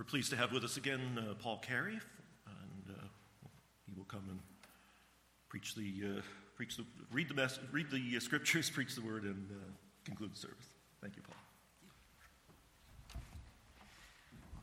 We're 0.00 0.04
pleased 0.04 0.30
to 0.30 0.36
have 0.36 0.50
with 0.50 0.64
us 0.64 0.78
again 0.78 1.18
uh, 1.18 1.34
Paul 1.34 1.58
Carey, 1.58 1.92
and 1.92 2.96
uh, 2.96 3.02
he 3.84 3.92
will 3.94 4.06
come 4.06 4.22
and 4.30 4.40
preach 5.50 5.74
the, 5.74 5.92
uh, 6.06 6.22
preach 6.56 6.78
the, 6.78 6.86
read 7.12 7.28
the 7.28 7.52
read 7.70 7.90
the 7.90 8.16
uh, 8.16 8.18
scriptures, 8.18 8.70
preach 8.74 8.94
the 8.94 9.02
word, 9.02 9.24
and 9.24 9.46
uh, 9.50 9.56
conclude 10.06 10.32
the 10.32 10.38
service. 10.38 10.64
Thank 11.02 11.16
you, 11.16 11.22
Paul. 11.22 13.20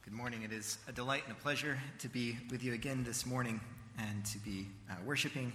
Good 0.03 0.13
morning. 0.13 0.41
It 0.41 0.51
is 0.51 0.79
a 0.87 0.91
delight 0.91 1.21
and 1.27 1.37
a 1.37 1.39
pleasure 1.39 1.77
to 1.99 2.09
be 2.09 2.39
with 2.49 2.63
you 2.63 2.73
again 2.73 3.03
this 3.03 3.23
morning 3.23 3.61
and 3.99 4.25
to 4.25 4.39
be 4.39 4.65
uh, 4.89 4.95
worshiping 5.05 5.53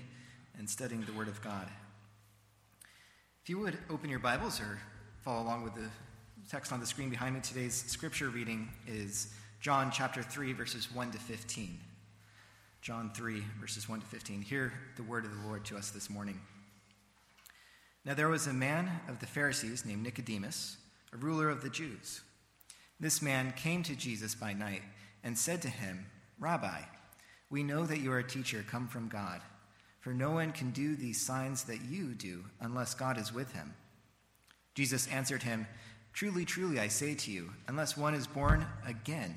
and 0.56 0.70
studying 0.70 1.04
the 1.06 1.12
Word 1.12 1.26
of 1.26 1.42
God. 1.42 1.66
If 3.42 3.50
you 3.50 3.58
would 3.58 3.76
open 3.90 4.10
your 4.10 4.20
Bibles 4.20 4.60
or 4.60 4.78
follow 5.24 5.42
along 5.42 5.64
with 5.64 5.74
the 5.74 5.88
text 6.48 6.72
on 6.72 6.78
the 6.78 6.86
screen 6.86 7.10
behind 7.10 7.34
me, 7.34 7.40
today's 7.40 7.74
scripture 7.74 8.28
reading 8.28 8.68
is 8.86 9.34
John 9.62 9.92
chapter 9.92 10.24
3, 10.24 10.54
verses 10.54 10.92
1 10.92 11.12
to 11.12 11.18
15. 11.18 11.78
John 12.80 13.12
3, 13.14 13.44
verses 13.60 13.88
1 13.88 14.00
to 14.00 14.06
15. 14.06 14.42
Hear 14.42 14.72
the 14.96 15.04
word 15.04 15.24
of 15.24 15.30
the 15.30 15.46
Lord 15.46 15.64
to 15.66 15.76
us 15.76 15.90
this 15.90 16.10
morning. 16.10 16.40
Now 18.04 18.14
there 18.14 18.28
was 18.28 18.48
a 18.48 18.52
man 18.52 18.90
of 19.06 19.20
the 19.20 19.26
Pharisees 19.26 19.86
named 19.86 20.02
Nicodemus, 20.02 20.78
a 21.12 21.16
ruler 21.16 21.48
of 21.48 21.62
the 21.62 21.70
Jews. 21.70 22.22
This 22.98 23.22
man 23.22 23.52
came 23.52 23.84
to 23.84 23.94
Jesus 23.94 24.34
by 24.34 24.52
night 24.52 24.82
and 25.22 25.38
said 25.38 25.62
to 25.62 25.68
him, 25.68 26.06
Rabbi, 26.40 26.80
we 27.48 27.62
know 27.62 27.86
that 27.86 28.00
you 28.00 28.10
are 28.10 28.18
a 28.18 28.24
teacher 28.24 28.64
come 28.68 28.88
from 28.88 29.06
God, 29.06 29.42
for 30.00 30.12
no 30.12 30.32
one 30.32 30.50
can 30.50 30.72
do 30.72 30.96
these 30.96 31.24
signs 31.24 31.62
that 31.64 31.84
you 31.88 32.14
do 32.14 32.42
unless 32.60 32.94
God 32.94 33.16
is 33.16 33.32
with 33.32 33.52
him. 33.52 33.74
Jesus 34.74 35.06
answered 35.06 35.44
him, 35.44 35.68
Truly, 36.12 36.44
truly, 36.44 36.80
I 36.80 36.88
say 36.88 37.14
to 37.14 37.30
you, 37.30 37.52
unless 37.68 37.96
one 37.96 38.14
is 38.14 38.26
born 38.26 38.66
again, 38.84 39.36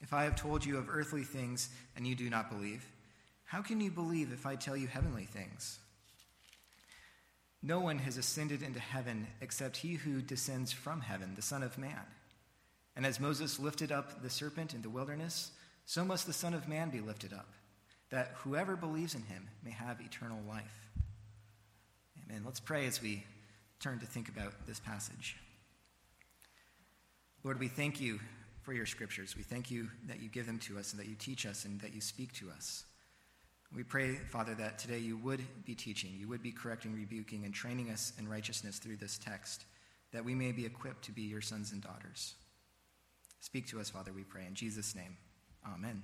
If 0.00 0.12
I 0.12 0.24
have 0.24 0.36
told 0.36 0.64
you 0.64 0.78
of 0.78 0.88
earthly 0.88 1.24
things 1.24 1.68
and 1.96 2.06
you 2.06 2.14
do 2.14 2.30
not 2.30 2.50
believe, 2.50 2.86
how 3.44 3.62
can 3.62 3.80
you 3.80 3.90
believe 3.90 4.32
if 4.32 4.46
I 4.46 4.54
tell 4.56 4.76
you 4.76 4.86
heavenly 4.86 5.24
things? 5.24 5.78
No 7.62 7.80
one 7.80 7.98
has 7.98 8.16
ascended 8.16 8.62
into 8.62 8.78
heaven 8.78 9.26
except 9.40 9.78
he 9.78 9.94
who 9.94 10.22
descends 10.22 10.72
from 10.72 11.00
heaven, 11.00 11.32
the 11.34 11.42
Son 11.42 11.62
of 11.62 11.76
Man. 11.76 12.02
And 12.94 13.04
as 13.04 13.18
Moses 13.18 13.58
lifted 13.58 13.90
up 13.90 14.22
the 14.22 14.30
serpent 14.30 14.74
in 14.74 14.82
the 14.82 14.90
wilderness, 14.90 15.50
so 15.86 16.04
must 16.04 16.26
the 16.26 16.32
Son 16.32 16.54
of 16.54 16.68
Man 16.68 16.90
be 16.90 17.00
lifted 17.00 17.32
up, 17.32 17.48
that 18.10 18.32
whoever 18.38 18.76
believes 18.76 19.14
in 19.14 19.22
him 19.22 19.48
may 19.64 19.70
have 19.70 20.00
eternal 20.00 20.40
life. 20.48 20.90
Amen. 22.24 22.42
Let's 22.44 22.60
pray 22.60 22.86
as 22.86 23.02
we 23.02 23.24
turn 23.80 23.98
to 24.00 24.06
think 24.06 24.28
about 24.28 24.66
this 24.66 24.78
passage. 24.78 25.36
Lord, 27.42 27.58
we 27.58 27.68
thank 27.68 28.00
you 28.00 28.20
for 28.68 28.74
your 28.74 28.84
scriptures. 28.84 29.34
We 29.34 29.42
thank 29.42 29.70
you 29.70 29.88
that 30.08 30.20
you 30.20 30.28
give 30.28 30.44
them 30.44 30.58
to 30.58 30.78
us 30.78 30.92
and 30.92 31.00
that 31.00 31.08
you 31.08 31.14
teach 31.14 31.46
us 31.46 31.64
and 31.64 31.80
that 31.80 31.94
you 31.94 32.02
speak 32.02 32.34
to 32.34 32.50
us. 32.50 32.84
We 33.74 33.82
pray, 33.82 34.16
Father, 34.16 34.54
that 34.56 34.78
today 34.78 34.98
you 34.98 35.16
would 35.16 35.40
be 35.64 35.74
teaching, 35.74 36.10
you 36.14 36.28
would 36.28 36.42
be 36.42 36.52
correcting, 36.52 36.94
rebuking, 36.94 37.46
and 37.46 37.54
training 37.54 37.88
us 37.88 38.12
in 38.18 38.28
righteousness 38.28 38.78
through 38.78 38.98
this 38.98 39.16
text, 39.16 39.64
that 40.12 40.22
we 40.22 40.34
may 40.34 40.52
be 40.52 40.66
equipped 40.66 41.02
to 41.04 41.12
be 41.12 41.22
your 41.22 41.40
sons 41.40 41.72
and 41.72 41.80
daughters. 41.80 42.34
Speak 43.40 43.66
to 43.68 43.80
us, 43.80 43.88
Father, 43.88 44.12
we 44.12 44.22
pray. 44.22 44.44
In 44.46 44.52
Jesus' 44.52 44.94
name, 44.94 45.16
amen. 45.66 46.02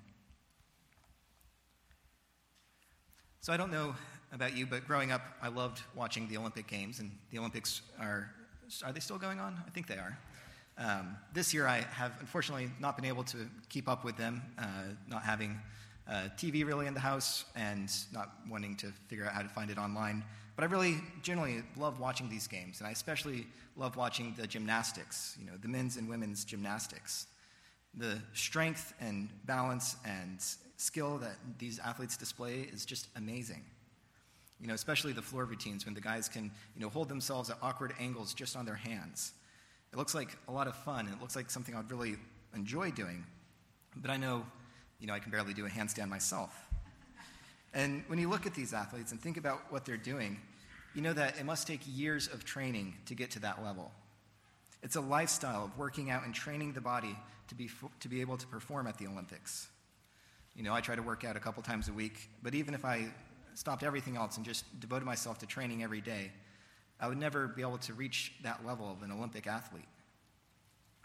So 3.43 3.53
I 3.53 3.59
don't 3.59 3.71
know 3.71 3.95
about 4.33 4.57
you, 4.57 4.65
but 4.65 4.87
growing 4.87 5.13
up, 5.13 5.21
I 5.43 5.49
loved 5.49 5.83
watching 5.95 6.29
the 6.29 6.39
Olympic 6.39 6.67
Games, 6.67 6.99
and 6.99 7.11
the 7.31 7.39
Olympics 7.41 7.83
are, 8.01 8.31
are 8.83 8.93
they 8.93 9.01
still 9.01 9.19
going 9.19 9.39
on? 9.39 9.63
I 9.67 9.71
think 9.71 9.87
they 9.87 9.99
are. 9.99 10.17
Um, 10.77 11.17
this 11.33 11.55
year, 11.55 11.67
I 11.67 11.83
have 11.93 12.13
unfortunately 12.21 12.69
not 12.81 12.97
been 12.97 13.05
able 13.05 13.23
to 13.25 13.49
keep 13.69 13.89
up 13.89 14.05
with 14.05 14.17
them, 14.17 14.43
uh, 14.59 14.65
not 15.09 15.23
having 15.23 15.61
uh, 16.09 16.29
TV 16.37 16.67
really 16.67 16.87
in 16.87 16.95
the 16.95 17.01
house 17.01 17.45
and 17.55 17.91
not 18.13 18.33
wanting 18.51 18.77
to 18.77 18.89
figure 19.07 19.25
out 19.25 19.33
how 19.33 19.43
to 19.43 19.49
find 19.49 19.71
it 19.71 19.79
online. 19.79 20.25
But 20.57 20.65
I 20.65 20.67
really 20.67 20.97
generally 21.23 21.63
love 21.77 22.01
watching 22.01 22.29
these 22.29 22.47
games, 22.47 22.81
and 22.81 22.89
I 22.89 22.91
especially 22.91 23.47
love 23.77 23.97
watching 23.97 24.35
the 24.37 24.47
gymnastics, 24.47 25.37
you 25.39 25.47
know, 25.47 25.57
the 25.61 25.69
men's 25.69 25.97
and 25.97 26.09
women's 26.09 26.45
gymnastics. 26.45 27.27
The 27.97 28.21
strength 28.33 28.93
and 29.01 29.29
balance 29.47 29.97
and 30.05 30.39
skill 30.77 31.19
that 31.19 31.37
these 31.59 31.79
athletes 31.79 32.17
display 32.17 32.69
is 32.73 32.85
just 32.85 33.07
amazing. 33.17 33.63
You 34.61 34.67
know, 34.67 34.75
especially 34.75 35.13
the 35.13 35.23
floor 35.23 35.45
routines 35.45 35.85
when 35.85 35.95
the 35.95 36.01
guys 36.01 36.29
can, 36.29 36.51
you 36.75 36.83
know, 36.83 36.89
hold 36.89 37.09
themselves 37.09 37.51
at 37.51 37.59
awkward 37.63 37.95
angles 38.01 38.35
just 38.35 38.57
on 38.57 38.65
their 38.65 38.75
hands 38.75 39.33
it 39.95 39.97
looks 39.97 40.13
like 40.13 40.37
a 40.49 40.53
lot 40.53 40.67
of 40.67 40.75
fun. 40.75 41.07
And 41.07 41.15
it 41.15 41.21
looks 41.21 41.37
like 41.37 41.49
something 41.49 41.73
I'd 41.73 41.89
really 41.89 42.17
enjoy 42.53 42.91
doing. 42.91 43.25
But 43.95 44.11
I 44.11 44.17
know, 44.17 44.45
you 44.99 45.07
know, 45.07 45.15
I 45.15 45.21
can 45.21 45.31
barely 45.31 45.55
do 45.55 45.67
a 45.67 45.69
handstand 45.69 46.09
myself. 46.09 46.53
And 47.73 48.03
when 48.09 48.19
you 48.19 48.29
look 48.29 48.45
at 48.45 48.55
these 48.55 48.75
athletes 48.75 49.13
and 49.13 49.21
think 49.21 49.37
about 49.37 49.61
what 49.71 49.85
they're 49.85 49.97
doing, 49.97 50.41
you 50.97 51.03
know 51.03 51.13
that 51.13 51.39
it 51.39 51.45
must 51.45 51.69
take 51.69 51.81
years 51.87 52.27
of 52.27 52.45
training 52.45 52.95
to 53.07 53.15
get 53.15 53.31
to 53.33 53.39
that 53.41 53.63
level. 53.63 53.93
It's 54.83 54.97
a 54.97 55.01
lifestyle 55.01 55.67
of 55.67 55.79
working 55.79 56.11
out 56.11 56.25
and 56.25 56.35
training 56.35 56.73
the 56.73 56.81
body 56.81 57.17
to 57.47 57.55
be, 57.55 57.71
to 58.01 58.09
be 58.09 58.21
able 58.21 58.37
to 58.37 58.47
perform 58.49 58.89
at 58.89 58.99
the 58.99 59.07
Olympics. 59.07 59.69
You 60.57 60.65
know, 60.65 60.75
I 60.75 60.81
try 60.81 60.97
to 60.97 61.03
work 61.03 61.23
out 61.23 61.37
a 61.37 61.41
couple 61.41 61.63
times 61.63 61.89
a 61.89 61.93
week, 61.93 62.31
but 62.43 62.53
even 62.57 62.75
if 62.75 62.85
I 62.85 63.07
stopped 63.55 63.85
everything 63.85 64.17
else 64.17 64.39
and 64.39 64.45
just 64.45 64.65
devoted 64.81 65.05
myself 65.05 65.39
to 65.39 65.47
training 65.47 65.85
every 65.85 66.01
day, 66.01 66.33
I 67.05 67.07
would 67.07 67.19
never 67.19 67.49
be 67.49 67.61
able 67.61 67.77
to 67.77 67.93
reach 67.93 68.33
that 68.45 68.65
level 68.65 68.91
of 68.91 69.03
an 69.03 69.13
Olympic 69.13 69.47
athlete. 69.47 69.85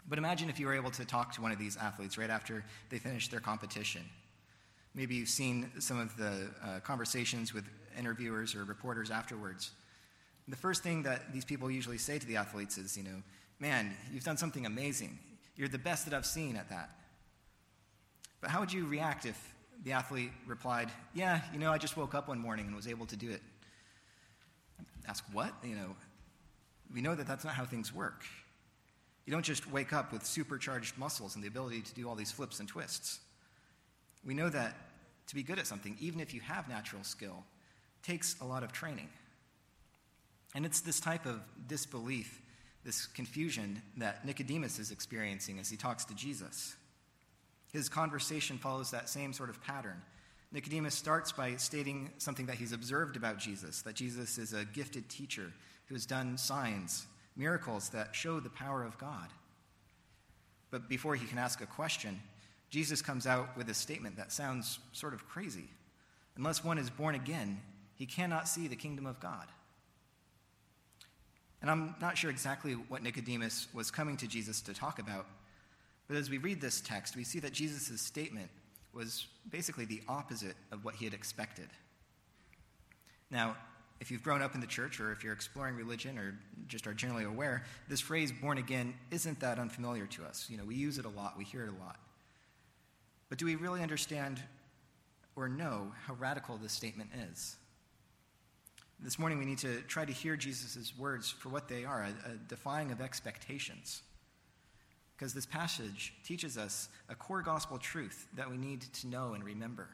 But 0.08 0.16
imagine 0.16 0.48
if 0.48 0.58
you 0.58 0.66
were 0.66 0.72
able 0.72 0.90
to 0.92 1.04
talk 1.04 1.34
to 1.34 1.42
one 1.42 1.52
of 1.52 1.58
these 1.58 1.76
athletes 1.76 2.16
right 2.16 2.30
after 2.30 2.64
they 2.88 2.96
finished 2.96 3.30
their 3.30 3.40
competition. 3.40 4.00
Maybe 4.94 5.16
you've 5.16 5.28
seen 5.28 5.70
some 5.78 6.00
of 6.00 6.16
the 6.16 6.48
uh, 6.64 6.80
conversations 6.80 7.52
with 7.52 7.64
interviewers 7.98 8.54
or 8.54 8.64
reporters 8.64 9.10
afterwards. 9.10 9.72
The 10.48 10.56
first 10.56 10.82
thing 10.82 11.02
that 11.02 11.34
these 11.34 11.44
people 11.44 11.70
usually 11.70 11.98
say 11.98 12.18
to 12.18 12.26
the 12.26 12.36
athletes 12.36 12.78
is, 12.78 12.96
you 12.96 13.04
know, 13.04 13.22
man, 13.58 13.94
you've 14.10 14.24
done 14.24 14.38
something 14.38 14.64
amazing. 14.64 15.18
You're 15.54 15.68
the 15.68 15.76
best 15.76 16.06
that 16.06 16.14
I've 16.14 16.24
seen 16.24 16.56
at 16.56 16.70
that. 16.70 16.92
But 18.40 18.48
how 18.48 18.60
would 18.60 18.72
you 18.72 18.86
react 18.86 19.26
if 19.26 19.54
the 19.84 19.92
athlete 19.92 20.30
replied, 20.46 20.88
yeah, 21.12 21.42
you 21.52 21.58
know, 21.58 21.70
I 21.70 21.76
just 21.76 21.98
woke 21.98 22.14
up 22.14 22.28
one 22.28 22.38
morning 22.38 22.68
and 22.68 22.74
was 22.74 22.88
able 22.88 23.04
to 23.04 23.16
do 23.16 23.28
it? 23.30 23.42
Ask, 25.08 25.24
what? 25.32 25.52
You 25.62 25.76
know, 25.76 25.96
we 26.92 27.00
know 27.00 27.14
that 27.14 27.26
that's 27.26 27.44
not 27.44 27.54
how 27.54 27.64
things 27.64 27.94
work. 27.94 28.24
You 29.26 29.32
don't 29.32 29.44
just 29.44 29.70
wake 29.70 29.92
up 29.92 30.12
with 30.12 30.24
supercharged 30.24 30.98
muscles 30.98 31.34
and 31.34 31.44
the 31.44 31.48
ability 31.48 31.82
to 31.82 31.94
do 31.94 32.08
all 32.08 32.14
these 32.14 32.32
flips 32.32 32.58
and 32.58 32.68
twists. 32.68 33.20
We 34.24 34.34
know 34.34 34.48
that 34.48 34.76
to 35.28 35.34
be 35.34 35.42
good 35.42 35.58
at 35.58 35.66
something, 35.66 35.96
even 36.00 36.20
if 36.20 36.34
you 36.34 36.40
have 36.40 36.68
natural 36.68 37.04
skill, 37.04 37.44
takes 38.02 38.36
a 38.40 38.44
lot 38.44 38.62
of 38.62 38.72
training. 38.72 39.08
And 40.54 40.66
it's 40.66 40.80
this 40.80 40.98
type 40.98 41.26
of 41.26 41.40
disbelief, 41.68 42.40
this 42.84 43.06
confusion 43.06 43.80
that 43.98 44.24
Nicodemus 44.26 44.78
is 44.78 44.90
experiencing 44.90 45.58
as 45.60 45.70
he 45.70 45.76
talks 45.76 46.04
to 46.06 46.14
Jesus. 46.14 46.74
His 47.72 47.88
conversation 47.88 48.58
follows 48.58 48.90
that 48.90 49.08
same 49.08 49.32
sort 49.32 49.50
of 49.50 49.62
pattern. 49.62 50.02
Nicodemus 50.52 50.94
starts 50.94 51.30
by 51.30 51.56
stating 51.56 52.10
something 52.18 52.46
that 52.46 52.56
he's 52.56 52.72
observed 52.72 53.16
about 53.16 53.38
Jesus 53.38 53.82
that 53.82 53.94
Jesus 53.94 54.36
is 54.36 54.52
a 54.52 54.64
gifted 54.64 55.08
teacher 55.08 55.52
who 55.86 55.94
has 55.94 56.06
done 56.06 56.36
signs, 56.36 57.06
miracles 57.36 57.88
that 57.90 58.14
show 58.14 58.40
the 58.40 58.50
power 58.50 58.82
of 58.82 58.98
God. 58.98 59.28
But 60.70 60.88
before 60.88 61.14
he 61.14 61.26
can 61.26 61.38
ask 61.38 61.60
a 61.60 61.66
question, 61.66 62.20
Jesus 62.70 63.02
comes 63.02 63.26
out 63.26 63.56
with 63.56 63.68
a 63.68 63.74
statement 63.74 64.16
that 64.16 64.32
sounds 64.32 64.78
sort 64.92 65.14
of 65.14 65.28
crazy. 65.28 65.68
unless 66.36 66.64
one 66.64 66.78
is 66.78 66.88
born 66.88 67.14
again, 67.14 67.60
he 67.96 68.06
cannot 68.06 68.48
see 68.48 68.66
the 68.66 68.76
kingdom 68.76 69.04
of 69.04 69.20
God. 69.20 69.46
And 71.60 71.70
I'm 71.70 71.94
not 72.00 72.16
sure 72.16 72.30
exactly 72.30 72.72
what 72.72 73.02
Nicodemus 73.02 73.66
was 73.74 73.90
coming 73.90 74.16
to 74.18 74.26
Jesus 74.26 74.62
to 74.62 74.72
talk 74.72 74.98
about, 74.98 75.26
but 76.08 76.16
as 76.16 76.30
we 76.30 76.38
read 76.38 76.60
this 76.60 76.80
text, 76.80 77.14
we 77.14 77.24
see 77.24 77.40
that 77.40 77.52
Jesus' 77.52 78.00
statement 78.00 78.50
was 78.92 79.26
basically 79.48 79.84
the 79.84 80.02
opposite 80.08 80.56
of 80.72 80.84
what 80.84 80.94
he 80.94 81.04
had 81.04 81.14
expected. 81.14 81.68
Now, 83.30 83.56
if 84.00 84.10
you've 84.10 84.22
grown 84.22 84.42
up 84.42 84.54
in 84.54 84.60
the 84.60 84.66
church 84.66 84.98
or 84.98 85.12
if 85.12 85.22
you're 85.22 85.34
exploring 85.34 85.76
religion 85.76 86.18
or 86.18 86.38
just 86.66 86.86
are 86.86 86.94
generally 86.94 87.24
aware, 87.24 87.64
this 87.88 88.00
phrase 88.00 88.32
born 88.32 88.58
again 88.58 88.94
isn't 89.10 89.40
that 89.40 89.58
unfamiliar 89.58 90.06
to 90.06 90.24
us. 90.24 90.46
You 90.48 90.56
know, 90.56 90.64
we 90.64 90.74
use 90.74 90.98
it 90.98 91.04
a 91.04 91.10
lot, 91.10 91.36
we 91.36 91.44
hear 91.44 91.64
it 91.64 91.68
a 91.68 91.84
lot. 91.84 91.96
But 93.28 93.38
do 93.38 93.44
we 93.44 93.56
really 93.56 93.82
understand 93.82 94.42
or 95.36 95.48
know 95.48 95.92
how 96.06 96.14
radical 96.14 96.56
this 96.56 96.72
statement 96.72 97.10
is? 97.30 97.56
This 99.02 99.18
morning, 99.18 99.38
we 99.38 99.46
need 99.46 99.58
to 99.58 99.80
try 99.82 100.04
to 100.04 100.12
hear 100.12 100.36
Jesus' 100.36 100.92
words 100.98 101.30
for 101.30 101.48
what 101.48 101.68
they 101.68 101.84
are 101.84 102.02
a, 102.02 102.32
a 102.32 102.34
defying 102.48 102.90
of 102.92 103.00
expectations. 103.00 104.02
Because 105.20 105.34
this 105.34 105.44
passage 105.44 106.14
teaches 106.24 106.56
us 106.56 106.88
a 107.10 107.14
core 107.14 107.42
gospel 107.42 107.76
truth 107.76 108.26
that 108.36 108.50
we 108.50 108.56
need 108.56 108.80
to 108.80 109.06
know 109.06 109.34
and 109.34 109.44
remember. 109.44 109.86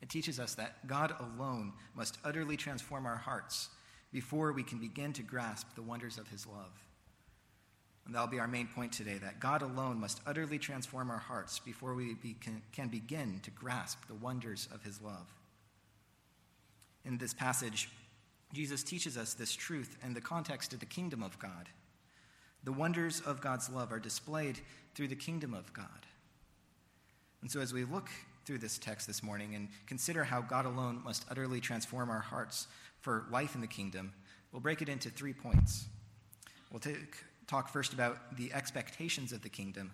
It 0.00 0.08
teaches 0.08 0.40
us 0.40 0.54
that 0.54 0.86
God 0.86 1.12
alone 1.20 1.74
must 1.94 2.16
utterly 2.24 2.56
transform 2.56 3.04
our 3.04 3.18
hearts 3.18 3.68
before 4.10 4.54
we 4.54 4.62
can 4.62 4.78
begin 4.78 5.12
to 5.12 5.22
grasp 5.22 5.74
the 5.74 5.82
wonders 5.82 6.16
of 6.16 6.26
his 6.28 6.46
love. 6.46 6.72
And 8.06 8.14
that'll 8.14 8.28
be 8.28 8.40
our 8.40 8.48
main 8.48 8.66
point 8.68 8.92
today 8.92 9.18
that 9.18 9.40
God 9.40 9.60
alone 9.60 10.00
must 10.00 10.22
utterly 10.26 10.58
transform 10.58 11.10
our 11.10 11.18
hearts 11.18 11.58
before 11.58 11.94
we 11.94 12.14
be, 12.14 12.32
can, 12.40 12.62
can 12.72 12.88
begin 12.88 13.40
to 13.42 13.50
grasp 13.50 13.98
the 14.08 14.14
wonders 14.14 14.70
of 14.72 14.82
his 14.82 15.02
love. 15.02 15.26
In 17.04 17.18
this 17.18 17.34
passage, 17.34 17.90
Jesus 18.54 18.82
teaches 18.82 19.18
us 19.18 19.34
this 19.34 19.52
truth 19.52 19.98
in 20.02 20.14
the 20.14 20.22
context 20.22 20.72
of 20.72 20.80
the 20.80 20.86
kingdom 20.86 21.22
of 21.22 21.38
God. 21.38 21.68
The 22.64 22.72
wonders 22.72 23.20
of 23.20 23.40
God's 23.40 23.70
love 23.70 23.92
are 23.92 24.00
displayed 24.00 24.60
through 24.94 25.08
the 25.08 25.16
kingdom 25.16 25.54
of 25.54 25.72
God. 25.72 25.86
And 27.40 27.50
so, 27.50 27.60
as 27.60 27.72
we 27.72 27.84
look 27.84 28.10
through 28.44 28.58
this 28.58 28.78
text 28.78 29.06
this 29.06 29.22
morning 29.22 29.54
and 29.54 29.68
consider 29.86 30.24
how 30.24 30.40
God 30.40 30.66
alone 30.66 31.00
must 31.04 31.24
utterly 31.30 31.60
transform 31.60 32.10
our 32.10 32.20
hearts 32.20 32.66
for 33.00 33.26
life 33.30 33.54
in 33.54 33.60
the 33.60 33.66
kingdom, 33.66 34.12
we'll 34.52 34.60
break 34.60 34.82
it 34.82 34.88
into 34.88 35.10
three 35.10 35.32
points. 35.32 35.86
We'll 36.72 36.80
take, 36.80 37.16
talk 37.46 37.68
first 37.68 37.92
about 37.92 38.36
the 38.36 38.52
expectations 38.52 39.32
of 39.32 39.42
the 39.42 39.48
kingdom, 39.48 39.92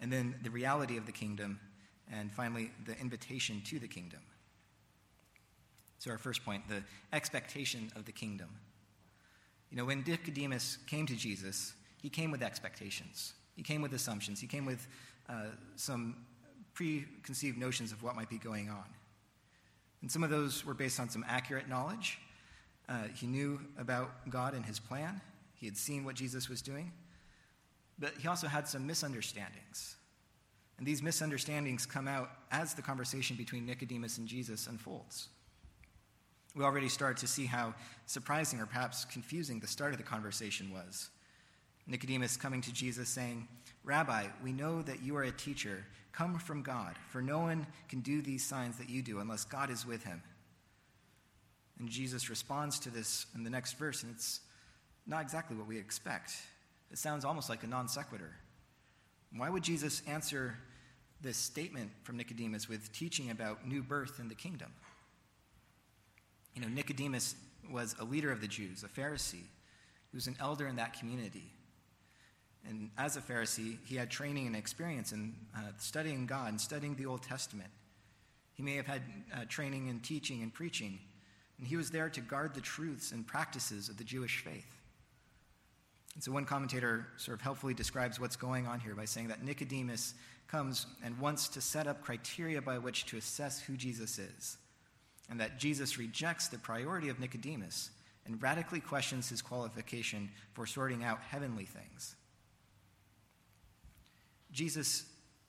and 0.00 0.12
then 0.12 0.34
the 0.42 0.50
reality 0.50 0.96
of 0.96 1.06
the 1.06 1.12
kingdom, 1.12 1.58
and 2.12 2.30
finally, 2.30 2.70
the 2.84 2.98
invitation 2.98 3.62
to 3.66 3.78
the 3.78 3.88
kingdom. 3.88 4.20
So, 5.98 6.10
our 6.10 6.18
first 6.18 6.44
point 6.44 6.68
the 6.68 6.82
expectation 7.12 7.90
of 7.96 8.04
the 8.04 8.12
kingdom. 8.12 8.50
You 9.70 9.78
know, 9.78 9.86
when 9.86 10.04
Nicodemus 10.06 10.78
came 10.86 11.06
to 11.06 11.16
Jesus, 11.16 11.72
he 12.04 12.10
came 12.10 12.30
with 12.30 12.42
expectations, 12.42 13.32
he 13.56 13.62
came 13.62 13.80
with 13.80 13.94
assumptions, 13.94 14.38
he 14.38 14.46
came 14.46 14.66
with 14.66 14.86
uh, 15.26 15.46
some 15.74 16.14
preconceived 16.74 17.56
notions 17.56 17.92
of 17.92 18.02
what 18.02 18.14
might 18.14 18.28
be 18.28 18.36
going 18.36 18.68
on. 18.68 18.84
And 20.02 20.12
some 20.12 20.22
of 20.22 20.28
those 20.28 20.66
were 20.66 20.74
based 20.74 21.00
on 21.00 21.08
some 21.08 21.24
accurate 21.26 21.66
knowledge. 21.66 22.18
Uh, 22.90 23.04
he 23.16 23.26
knew 23.26 23.58
about 23.78 24.28
God 24.28 24.52
and 24.52 24.66
his 24.66 24.78
plan, 24.78 25.18
he 25.54 25.64
had 25.64 25.78
seen 25.78 26.04
what 26.04 26.14
Jesus 26.14 26.50
was 26.50 26.60
doing, 26.60 26.92
but 27.98 28.12
he 28.20 28.28
also 28.28 28.48
had 28.48 28.68
some 28.68 28.86
misunderstandings. 28.86 29.96
And 30.76 30.86
these 30.86 31.02
misunderstandings 31.02 31.86
come 31.86 32.06
out 32.06 32.32
as 32.50 32.74
the 32.74 32.82
conversation 32.82 33.34
between 33.34 33.64
Nicodemus 33.64 34.18
and 34.18 34.28
Jesus 34.28 34.66
unfolds. 34.66 35.28
We 36.54 36.64
already 36.64 36.90
start 36.90 37.16
to 37.18 37.26
see 37.26 37.46
how 37.46 37.72
surprising 38.04 38.60
or 38.60 38.66
perhaps 38.66 39.06
confusing 39.06 39.58
the 39.58 39.66
start 39.66 39.92
of 39.92 39.96
the 39.96 40.04
conversation 40.04 40.70
was. 40.70 41.08
Nicodemus 41.86 42.36
coming 42.36 42.60
to 42.62 42.72
Jesus 42.72 43.08
saying, 43.08 43.46
Rabbi, 43.84 44.26
we 44.42 44.52
know 44.52 44.82
that 44.82 45.02
you 45.02 45.16
are 45.16 45.24
a 45.24 45.32
teacher 45.32 45.84
come 46.12 46.38
from 46.38 46.62
God, 46.62 46.94
for 47.10 47.20
no 47.20 47.40
one 47.40 47.66
can 47.88 48.00
do 48.00 48.22
these 48.22 48.44
signs 48.44 48.78
that 48.78 48.88
you 48.88 49.02
do 49.02 49.18
unless 49.18 49.44
God 49.44 49.70
is 49.70 49.84
with 49.84 50.04
him. 50.04 50.22
And 51.78 51.88
Jesus 51.88 52.30
responds 52.30 52.78
to 52.80 52.90
this 52.90 53.26
in 53.34 53.42
the 53.42 53.50
next 53.50 53.72
verse, 53.74 54.02
and 54.02 54.14
it's 54.14 54.40
not 55.06 55.22
exactly 55.22 55.56
what 55.56 55.66
we 55.66 55.76
expect. 55.76 56.32
It 56.92 56.98
sounds 56.98 57.24
almost 57.24 57.50
like 57.50 57.64
a 57.64 57.66
non 57.66 57.88
sequitur. 57.88 58.32
Why 59.36 59.50
would 59.50 59.64
Jesus 59.64 60.02
answer 60.06 60.56
this 61.20 61.36
statement 61.36 61.90
from 62.04 62.16
Nicodemus 62.16 62.68
with 62.68 62.92
teaching 62.92 63.30
about 63.30 63.66
new 63.66 63.82
birth 63.82 64.20
in 64.20 64.28
the 64.28 64.34
kingdom? 64.36 64.72
You 66.54 66.62
know, 66.62 66.68
Nicodemus 66.68 67.34
was 67.68 67.96
a 67.98 68.04
leader 68.04 68.30
of 68.30 68.40
the 68.40 68.46
Jews, 68.46 68.84
a 68.84 68.88
Pharisee. 68.88 69.42
He 70.12 70.16
was 70.16 70.28
an 70.28 70.36
elder 70.38 70.68
in 70.68 70.76
that 70.76 70.96
community. 70.96 71.50
And 72.68 72.90
as 72.96 73.16
a 73.16 73.20
Pharisee, 73.20 73.78
he 73.84 73.96
had 73.96 74.10
training 74.10 74.46
and 74.46 74.56
experience 74.56 75.12
in 75.12 75.34
uh, 75.54 75.60
studying 75.78 76.26
God 76.26 76.48
and 76.48 76.60
studying 76.60 76.94
the 76.94 77.06
Old 77.06 77.22
Testament. 77.22 77.70
He 78.54 78.62
may 78.62 78.76
have 78.76 78.86
had 78.86 79.02
uh, 79.34 79.44
training 79.48 79.88
in 79.88 80.00
teaching 80.00 80.42
and 80.42 80.52
preaching, 80.52 80.98
and 81.58 81.66
he 81.66 81.76
was 81.76 81.90
there 81.90 82.08
to 82.10 82.20
guard 82.20 82.54
the 82.54 82.60
truths 82.60 83.12
and 83.12 83.26
practices 83.26 83.88
of 83.88 83.98
the 83.98 84.04
Jewish 84.04 84.38
faith. 84.38 84.66
And 86.14 86.22
so, 86.22 86.32
one 86.32 86.44
commentator 86.44 87.08
sort 87.16 87.36
of 87.36 87.42
helpfully 87.42 87.74
describes 87.74 88.20
what's 88.20 88.36
going 88.36 88.66
on 88.66 88.80
here 88.80 88.94
by 88.94 89.04
saying 89.04 89.28
that 89.28 89.42
Nicodemus 89.42 90.14
comes 90.46 90.86
and 91.02 91.18
wants 91.18 91.48
to 91.48 91.60
set 91.60 91.86
up 91.86 92.02
criteria 92.02 92.62
by 92.62 92.78
which 92.78 93.06
to 93.06 93.16
assess 93.16 93.60
who 93.60 93.76
Jesus 93.76 94.18
is, 94.18 94.56
and 95.28 95.40
that 95.40 95.58
Jesus 95.58 95.98
rejects 95.98 96.48
the 96.48 96.58
priority 96.58 97.08
of 97.08 97.18
Nicodemus 97.18 97.90
and 98.26 98.40
radically 98.40 98.80
questions 98.80 99.28
his 99.28 99.42
qualification 99.42 100.30
for 100.54 100.66
sorting 100.66 101.02
out 101.02 101.20
heavenly 101.20 101.64
things. 101.64 102.14
Jesus' 104.54 105.04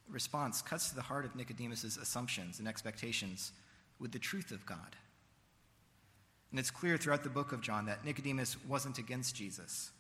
response 0.10 0.62
cuts 0.62 0.90
to 0.90 0.96
the 0.96 1.02
heart 1.02 1.25
of 1.25 1.36
Nicodemus' 1.36 1.98
assumptions 1.98 2.60
and 2.60 2.68
expectations 2.68 3.52
with 4.00 4.12
the 4.12 4.19
truth 4.19 4.52
of 4.52 4.66
God. 4.66 4.96
And 6.52 6.60
it's 6.60 6.72
clear 6.72 6.98
throughout 6.98 7.24
the 7.24 7.30
book 7.30 7.52
of 7.52 7.62
John 7.62 7.86
that 7.86 8.04
Nicodemus 8.04 8.57
wasn't 8.68 8.98
against 8.98 9.36
Jesus. 9.36 9.92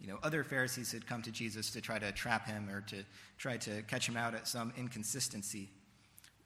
You 0.00 0.08
know, 0.08 0.18
other 0.22 0.42
Pharisees 0.42 0.90
had 0.90 1.06
come 1.06 1.22
to 1.22 1.30
Jesus 1.30 1.70
to 1.70 1.80
try 1.80 1.98
to 1.98 2.10
trap 2.12 2.46
him 2.46 2.68
or 2.68 2.80
to 2.82 3.04
try 3.38 3.56
to 3.58 3.82
catch 3.82 4.08
him 4.08 4.16
out 4.16 4.34
at 4.34 4.48
some 4.48 4.72
inconsistency. 4.76 5.70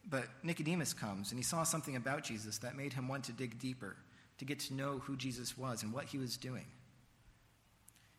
But 0.09 0.27
Nicodemus 0.43 0.93
comes 0.93 1.31
and 1.31 1.39
he 1.39 1.45
saw 1.45 1.63
something 1.63 1.97
about 1.97 2.23
Jesus 2.23 2.59
that 2.59 2.77
made 2.77 2.93
him 2.93 3.09
want 3.09 3.25
to 3.25 3.33
dig 3.33 3.59
deeper, 3.59 3.97
to 4.39 4.45
get 4.45 4.59
to 4.61 4.75
know 4.75 4.99
who 4.99 5.17
Jesus 5.17 5.57
was 5.57 5.83
and 5.83 5.93
what 5.93 6.05
he 6.05 6.19
was 6.19 6.37
doing. 6.37 6.67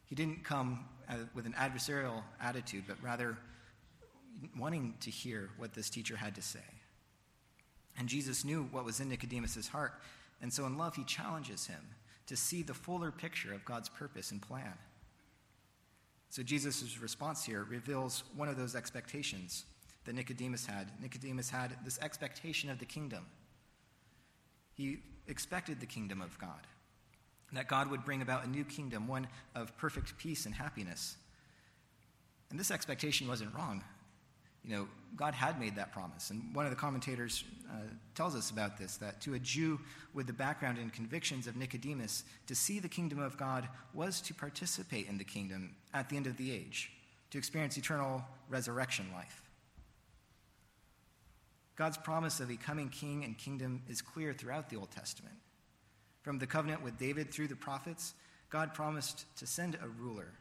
He 0.06 0.16
didn't 0.16 0.44
come 0.44 0.86
uh, 1.10 1.16
with 1.36 1.46
an 1.46 1.54
adversarial 1.54 2.24
attitude, 2.42 2.86
but 2.88 2.98
rather 3.02 3.38
wanting 4.58 4.96
to 5.02 5.10
hear 5.10 5.50
what 5.58 5.74
this 5.74 5.90
teacher 5.90 6.16
had 6.16 6.36
to 6.36 6.42
say. 6.42 6.60
And 7.98 8.08
Jesus 8.08 8.46
knew 8.46 8.68
what 8.72 8.86
was 8.86 9.00
in 9.00 9.10
Nicodemus' 9.10 9.68
heart, 9.68 9.94
and 10.42 10.54
so 10.54 10.66
in 10.66 10.78
love, 10.78 10.96
he 10.96 11.04
challenges 11.04 11.66
him 11.68 11.82
to 12.28 12.36
see 12.36 12.62
the 12.62 12.74
fuller 12.74 13.12
picture 13.12 13.54
of 13.54 13.66
God's 13.66 13.90
purpose 13.90 14.32
and 14.32 14.42
plan. 14.42 14.74
So 16.30 16.44
Jesus' 16.44 17.00
response 17.00 17.44
here 17.44 17.66
reveals 17.70 18.24
one 18.36 18.50
of 18.50 18.58
those 18.58 18.76
expectations 18.76 19.66
that 20.06 20.14
Nicodemus 20.14 20.66
had. 20.66 20.92
Nicodemus 21.02 21.50
had 21.50 21.76
this 21.84 21.98
expectation 22.02 22.70
of 22.70 22.80
the 22.80 22.86
kingdom. 22.86 23.26
He 24.74 25.00
expected 25.28 25.80
the 25.80 25.86
kingdom 25.86 26.22
of 26.22 26.38
God, 26.38 26.68
that 27.54 27.68
God 27.68 27.90
would 27.90 28.06
bring 28.06 28.22
about 28.22 28.46
a 28.46 28.50
new 28.50 28.64
kingdom, 28.64 29.08
one 29.08 29.28
of 29.56 29.76
perfect 29.78 30.18
peace 30.18 30.46
and 30.46 30.54
happiness. 30.54 31.18
And 32.52 32.60
this 32.60 32.72
expectation 32.72 33.28
wasn't 33.28 33.56
wrong 33.56 33.84
you 34.68 34.76
know, 34.76 34.88
God 35.16 35.34
had 35.34 35.60
made 35.60 35.78
that 35.78 35.94
promise. 35.94 36.30
And 36.30 36.54
one 36.54 36.66
of 36.66 36.72
the 36.72 36.76
commentators 36.76 37.46
uh, 37.72 37.78
tells 38.16 38.36
us 38.36 38.52
about 38.52 38.78
this 38.78 38.98
that 38.98 39.22
to 39.22 39.34
a 39.34 39.40
Jew 39.40 39.80
with 40.14 40.28
the 40.28 40.34
background 40.34 40.78
and 40.78 40.92
convictions 40.92 41.48
of 41.48 41.56
Nicodemus, 41.56 42.26
to 42.48 42.56
see 42.56 42.80
the 42.80 42.90
kingdom 42.90 43.20
of 43.20 43.38
God 43.38 43.70
was 43.94 44.20
to 44.22 44.34
participate 44.34 45.08
in 45.08 45.18
the 45.18 45.24
kingdom 45.24 45.76
at 45.94 46.10
the 46.10 46.18
end 46.18 46.28
of 46.28 46.36
the 46.36 46.52
age, 46.52 46.92
to 47.32 47.38
experience 47.38 47.78
eternal 47.78 48.24
resurrection 48.50 49.06
life. 49.14 49.42
God's 51.78 51.98
promise 51.98 52.40
of 52.40 52.50
a 52.50 52.58
coming 52.58 52.90
king 52.90 53.24
and 53.24 53.38
kingdom 53.38 53.84
is 53.88 54.02
clear 54.02 54.34
throughout 54.34 54.70
the 54.70 54.76
Old 54.76 54.92
Testament. 54.92 55.36
From 56.24 56.40
the 56.40 56.48
covenant 56.48 56.84
with 56.84 56.98
David 56.98 57.32
through 57.32 57.48
the 57.48 57.56
prophets, 57.56 58.16
God 58.50 58.74
promised 58.74 59.26
to 59.38 59.48
send 59.48 59.76
a 59.76 59.88
ruler 59.88 60.34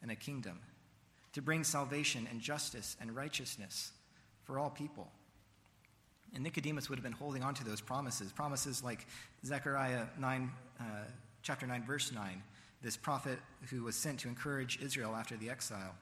and 0.00 0.10
a 0.10 0.16
kingdom 0.16 0.58
to 1.32 1.42
bring 1.42 1.64
salvation 1.64 2.28
and 2.30 2.40
justice 2.40 2.96
and 3.00 3.14
righteousness 3.14 3.92
for 4.44 4.58
all 4.58 4.70
people. 4.70 5.10
And 6.34 6.42
Nicodemus 6.42 6.88
would 6.88 6.96
have 6.96 7.04
been 7.04 7.12
holding 7.12 7.42
on 7.42 7.54
to 7.54 7.64
those 7.64 7.80
promises, 7.80 8.32
promises 8.32 8.82
like 8.82 9.06
Zechariah 9.44 10.06
9, 10.18 10.50
uh, 10.80 10.84
chapter 11.42 11.66
9, 11.66 11.84
verse 11.84 12.12
9, 12.12 12.42
this 12.82 12.96
prophet 12.96 13.38
who 13.70 13.82
was 13.82 13.96
sent 13.96 14.20
to 14.20 14.28
encourage 14.28 14.80
Israel 14.82 15.14
after 15.14 15.36
the 15.36 15.50
exile. 15.50 15.94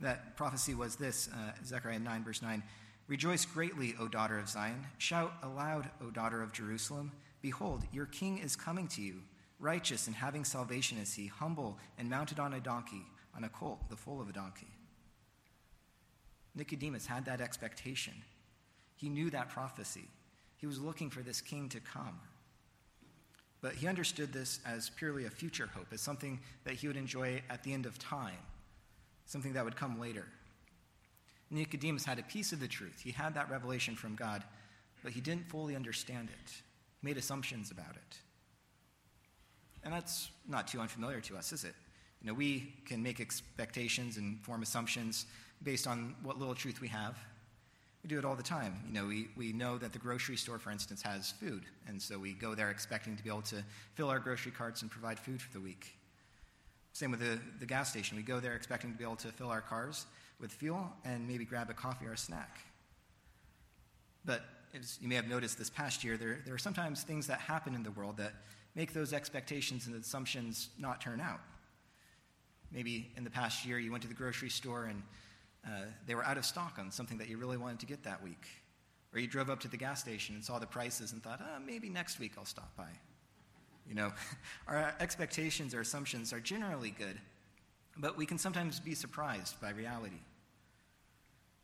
That 0.00 0.36
prophecy 0.36 0.74
was 0.74 0.96
this 0.96 1.28
uh, 1.32 1.52
Zechariah 1.64 1.98
9, 1.98 2.24
verse 2.24 2.42
9 2.42 2.62
Rejoice 3.08 3.44
greatly, 3.44 3.94
O 3.98 4.06
daughter 4.06 4.38
of 4.38 4.48
Zion. 4.48 4.86
Shout 4.98 5.34
aloud, 5.42 5.90
O 6.00 6.10
daughter 6.10 6.40
of 6.40 6.52
Jerusalem. 6.52 7.12
Behold, 7.42 7.82
your 7.92 8.06
king 8.06 8.38
is 8.38 8.54
coming 8.54 8.86
to 8.88 9.02
you. 9.02 9.16
Righteous 9.58 10.06
and 10.06 10.16
having 10.16 10.44
salvation 10.44 10.98
is 10.98 11.12
he, 11.12 11.26
humble 11.26 11.78
and 11.98 12.08
mounted 12.08 12.38
on 12.38 12.54
a 12.54 12.60
donkey, 12.60 13.04
on 13.36 13.44
a 13.44 13.48
colt, 13.48 13.88
the 13.88 13.96
foal 13.96 14.20
of 14.20 14.28
a 14.28 14.32
donkey. 14.32 14.68
Nicodemus 16.54 17.06
had 17.06 17.24
that 17.24 17.40
expectation. 17.40 18.14
He 18.96 19.08
knew 19.08 19.30
that 19.30 19.48
prophecy. 19.48 20.08
He 20.58 20.66
was 20.66 20.78
looking 20.78 21.10
for 21.10 21.22
this 21.22 21.40
king 21.40 21.68
to 21.70 21.80
come. 21.80 22.20
But 23.60 23.74
he 23.74 23.86
understood 23.86 24.32
this 24.32 24.60
as 24.66 24.90
purely 24.90 25.24
a 25.24 25.30
future 25.30 25.68
hope, 25.74 25.86
as 25.92 26.00
something 26.00 26.40
that 26.64 26.74
he 26.74 26.88
would 26.88 26.96
enjoy 26.96 27.42
at 27.48 27.62
the 27.62 27.72
end 27.72 27.86
of 27.86 27.98
time, 27.98 28.38
something 29.24 29.52
that 29.54 29.64
would 29.64 29.76
come 29.76 30.00
later. 30.00 30.26
Nicodemus 31.50 32.04
had 32.04 32.18
a 32.18 32.22
piece 32.22 32.52
of 32.52 32.60
the 32.60 32.68
truth. 32.68 33.00
He 33.02 33.12
had 33.12 33.34
that 33.34 33.50
revelation 33.50 33.94
from 33.94 34.16
God, 34.16 34.42
but 35.02 35.12
he 35.12 35.20
didn't 35.20 35.48
fully 35.48 35.76
understand 35.76 36.28
it, 36.30 36.52
made 37.02 37.16
assumptions 37.16 37.70
about 37.70 37.94
it. 37.94 38.18
And 39.84 39.92
that's 39.92 40.30
not 40.48 40.68
too 40.68 40.80
unfamiliar 40.80 41.20
to 41.22 41.36
us, 41.36 41.52
is 41.52 41.64
it? 41.64 41.74
You 42.22 42.28
know, 42.28 42.34
we 42.34 42.72
can 42.86 43.02
make 43.02 43.20
expectations 43.20 44.16
and 44.16 44.40
form 44.42 44.62
assumptions 44.62 45.26
based 45.62 45.86
on 45.86 46.14
what 46.22 46.38
little 46.38 46.54
truth 46.54 46.80
we 46.80 46.88
have. 46.88 47.18
We 48.02 48.08
do 48.08 48.18
it 48.18 48.24
all 48.24 48.36
the 48.36 48.42
time. 48.42 48.76
You 48.86 48.94
know, 48.94 49.06
we, 49.06 49.28
we 49.36 49.52
know 49.52 49.78
that 49.78 49.92
the 49.92 49.98
grocery 49.98 50.36
store, 50.36 50.58
for 50.58 50.70
instance, 50.70 51.02
has 51.02 51.32
food, 51.32 51.62
and 51.86 52.00
so 52.00 52.18
we 52.18 52.32
go 52.32 52.54
there 52.54 52.70
expecting 52.70 53.16
to 53.16 53.22
be 53.22 53.30
able 53.30 53.42
to 53.42 53.64
fill 53.94 54.08
our 54.08 54.18
grocery 54.18 54.52
carts 54.52 54.82
and 54.82 54.90
provide 54.90 55.18
food 55.18 55.40
for 55.40 55.52
the 55.52 55.60
week. 55.60 55.94
Same 56.92 57.10
with 57.10 57.20
the, 57.20 57.38
the 57.58 57.66
gas 57.66 57.90
station. 57.90 58.16
We 58.16 58.22
go 58.22 58.38
there 58.38 58.54
expecting 58.54 58.92
to 58.92 58.98
be 58.98 59.04
able 59.04 59.16
to 59.16 59.28
fill 59.28 59.50
our 59.50 59.60
cars 59.60 60.06
with 60.40 60.52
fuel 60.52 60.92
and 61.04 61.26
maybe 61.26 61.44
grab 61.44 61.70
a 61.70 61.74
coffee 61.74 62.06
or 62.06 62.12
a 62.12 62.18
snack. 62.18 62.58
But 64.24 64.42
as 64.74 64.98
you 65.00 65.08
may 65.08 65.14
have 65.14 65.28
noticed 65.28 65.58
this 65.58 65.70
past 65.70 66.04
year, 66.04 66.16
there, 66.16 66.40
there 66.44 66.54
are 66.54 66.58
sometimes 66.58 67.02
things 67.02 67.26
that 67.28 67.38
happen 67.38 67.74
in 67.74 67.82
the 67.82 67.90
world 67.92 68.16
that 68.18 68.32
make 68.74 68.92
those 68.92 69.12
expectations 69.12 69.86
and 69.86 69.96
assumptions 69.96 70.70
not 70.78 71.00
turn 71.00 71.20
out. 71.20 71.40
Maybe 72.72 73.10
in 73.16 73.24
the 73.24 73.30
past 73.30 73.66
year 73.66 73.78
you 73.78 73.90
went 73.90 74.02
to 74.02 74.08
the 74.08 74.14
grocery 74.14 74.48
store 74.48 74.84
and 74.84 75.02
uh, 75.66 75.86
they 76.06 76.14
were 76.14 76.24
out 76.24 76.38
of 76.38 76.44
stock 76.44 76.76
on 76.78 76.90
something 76.90 77.18
that 77.18 77.28
you 77.28 77.36
really 77.36 77.56
wanted 77.56 77.80
to 77.80 77.86
get 77.86 78.02
that 78.04 78.22
week. 78.22 78.46
Or 79.12 79.20
you 79.20 79.26
drove 79.26 79.50
up 79.50 79.60
to 79.60 79.68
the 79.68 79.76
gas 79.76 80.00
station 80.00 80.34
and 80.34 80.42
saw 80.42 80.58
the 80.58 80.66
prices 80.66 81.12
and 81.12 81.22
thought, 81.22 81.40
oh, 81.42 81.60
maybe 81.64 81.88
next 81.88 82.18
week 82.18 82.32
I'll 82.38 82.44
stop 82.44 82.74
by. 82.76 82.88
You 83.86 83.94
know, 83.94 84.12
our 84.66 84.94
expectations 85.00 85.74
or 85.74 85.80
assumptions 85.80 86.32
are 86.32 86.40
generally 86.40 86.90
good, 86.90 87.18
but 87.98 88.16
we 88.16 88.24
can 88.24 88.38
sometimes 88.38 88.80
be 88.80 88.94
surprised 88.94 89.60
by 89.60 89.70
reality. 89.70 90.20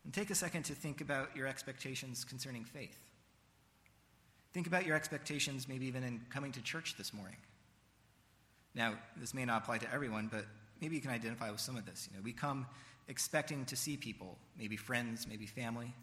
And 0.05 0.13
take 0.13 0.29
a 0.29 0.35
second 0.35 0.63
to 0.63 0.73
think 0.73 1.01
about 1.01 1.35
your 1.35 1.47
expectations 1.47 2.23
concerning 2.23 2.63
faith. 2.63 2.99
Think 4.53 4.67
about 4.67 4.85
your 4.85 4.95
expectations, 4.95 5.67
maybe 5.67 5.85
even 5.85 6.03
in 6.03 6.21
coming 6.29 6.51
to 6.53 6.61
church 6.61 6.95
this 6.97 7.13
morning. 7.13 7.37
Now, 8.75 8.95
this 9.17 9.33
may 9.33 9.45
not 9.45 9.63
apply 9.63 9.79
to 9.79 9.93
everyone, 9.93 10.29
but 10.31 10.45
maybe 10.81 10.95
you 10.95 11.01
can 11.01 11.11
identify 11.11 11.51
with 11.51 11.59
some 11.59 11.77
of 11.77 11.85
this. 11.85 12.07
You 12.09 12.17
know, 12.17 12.23
we 12.23 12.33
come 12.33 12.65
expecting 13.07 13.65
to 13.65 13.75
see 13.75 13.97
people, 13.97 14.37
maybe 14.57 14.77
friends, 14.77 15.27
maybe 15.27 15.45
family, 15.45 15.93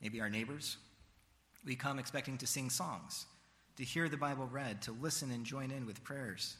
maybe 0.00 0.20
our 0.20 0.28
neighbors. 0.28 0.76
We 1.64 1.76
come 1.76 1.98
expecting 1.98 2.38
to 2.38 2.46
sing 2.46 2.70
songs, 2.70 3.26
to 3.76 3.84
hear 3.84 4.08
the 4.08 4.16
Bible 4.16 4.48
read, 4.50 4.82
to 4.82 4.92
listen 4.92 5.30
and 5.30 5.44
join 5.44 5.70
in 5.70 5.86
with 5.86 6.02
prayers. 6.04 6.56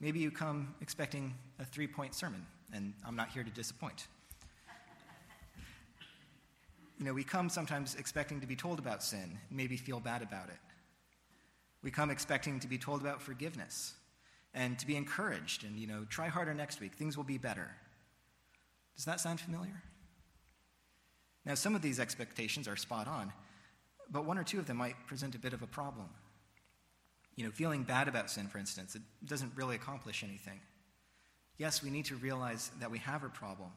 Maybe 0.00 0.18
you 0.18 0.30
come 0.30 0.74
expecting 0.80 1.34
a 1.58 1.64
three 1.64 1.86
point 1.86 2.14
sermon, 2.14 2.46
and 2.72 2.94
I'm 3.06 3.16
not 3.16 3.30
here 3.30 3.44
to 3.44 3.50
disappoint. 3.50 4.06
You 6.98 7.06
know, 7.06 7.14
we 7.14 7.24
come 7.24 7.48
sometimes 7.48 7.94
expecting 7.94 8.40
to 8.40 8.46
be 8.46 8.56
told 8.56 8.78
about 8.78 9.02
sin 9.02 9.38
and 9.48 9.56
maybe 9.56 9.78
feel 9.78 10.00
bad 10.00 10.20
about 10.20 10.48
it. 10.48 10.58
We 11.82 11.90
come 11.90 12.10
expecting 12.10 12.60
to 12.60 12.68
be 12.68 12.76
told 12.76 13.00
about 13.00 13.22
forgiveness 13.22 13.94
and 14.54 14.78
to 14.78 14.86
be 14.86 14.96
encouraged 14.96 15.64
and, 15.64 15.78
you 15.78 15.86
know, 15.86 16.04
try 16.08 16.28
harder 16.28 16.54
next 16.54 16.80
week. 16.80 16.94
Things 16.94 17.16
will 17.16 17.24
be 17.24 17.38
better. 17.38 17.68
Does 18.96 19.04
that 19.04 19.20
sound 19.20 19.40
familiar? 19.40 19.82
Now, 21.44 21.54
some 21.54 21.74
of 21.74 21.82
these 21.82 22.00
expectations 22.00 22.68
are 22.68 22.76
spot 22.76 23.06
on, 23.08 23.32
but 24.10 24.24
one 24.24 24.38
or 24.38 24.44
two 24.44 24.58
of 24.58 24.66
them 24.66 24.76
might 24.76 25.06
present 25.06 25.34
a 25.34 25.38
bit 25.38 25.52
of 25.52 25.62
a 25.62 25.66
problem. 25.66 26.08
You 27.36 27.44
know, 27.44 27.50
feeling 27.50 27.84
bad 27.84 28.08
about 28.08 28.30
sin, 28.30 28.48
for 28.48 28.58
instance, 28.58 28.94
it 28.94 29.02
doesn't 29.24 29.52
really 29.54 29.76
accomplish 29.76 30.22
anything. 30.22 30.60
Yes, 31.56 31.82
we 31.82 31.90
need 31.90 32.06
to 32.06 32.16
realize 32.16 32.70
that 32.80 32.90
we 32.90 32.98
have 32.98 33.24
a 33.24 33.28
problem 33.28 33.70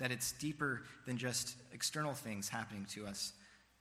that 0.00 0.10
it's 0.10 0.32
deeper 0.32 0.82
than 1.06 1.16
just 1.16 1.56
external 1.72 2.14
things 2.14 2.48
happening 2.48 2.86
to 2.86 3.06
us, 3.06 3.34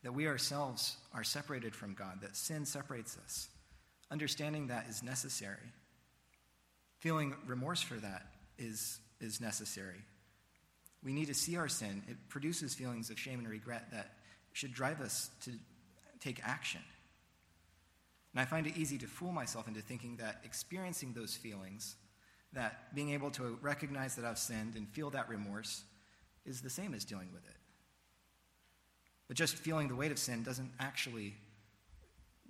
that 0.04 0.14
we 0.14 0.28
ourselves 0.28 0.98
are 1.14 1.24
separated 1.24 1.74
from 1.74 1.94
God, 1.94 2.20
that 2.22 2.36
sin 2.36 2.66
separates 2.66 3.18
us. 3.24 3.48
Understanding 4.12 4.68
that 4.68 4.86
is 4.90 5.02
necessary. 5.02 5.72
Feeling 7.00 7.36
remorse 7.48 7.82
for 7.82 7.96
that 7.96 8.28
is, 8.58 9.00
is 9.20 9.40
necessary. 9.40 10.04
We 11.04 11.14
need 11.14 11.28
to 11.28 11.34
see 11.34 11.56
our 11.56 11.70
sin. 11.70 12.04
It 12.08 12.18
produces 12.28 12.76
feelings 12.76 13.10
of 13.10 13.18
shame 13.18 13.40
and 13.40 13.48
regret 13.48 13.88
that 13.92 14.16
should 14.52 14.74
drive 14.74 15.00
us 15.00 15.30
to 15.44 15.52
take 16.20 16.42
action. 16.46 16.82
And 18.34 18.42
I 18.42 18.46
find 18.46 18.68
it 18.68 18.78
easy 18.78 18.98
to 18.98 19.08
fool 19.08 19.32
myself 19.32 19.68
into 19.68 19.82
thinking 19.82 20.18
that 20.18 20.42
experiencing 20.44 21.14
those 21.14 21.36
feelings, 21.36 21.96
that 22.54 22.94
being 22.94 23.12
able 23.12 23.32
to 23.32 23.58
recognize 23.62 24.16
that 24.16 24.26
I've 24.26 24.38
sinned 24.38 24.76
and 24.76 24.88
feel 24.90 25.10
that 25.12 25.30
remorse, 25.30 25.84
is 26.46 26.62
the 26.62 26.70
same 26.70 26.94
as 26.94 27.06
dealing 27.06 27.30
with 27.34 27.46
it. 27.46 27.56
But 29.28 29.38
just 29.38 29.56
feeling 29.56 29.88
the 29.88 29.96
weight 29.96 30.12
of 30.12 30.20
sin 30.20 30.44
doesn't 30.44 30.72
actually 30.80 31.36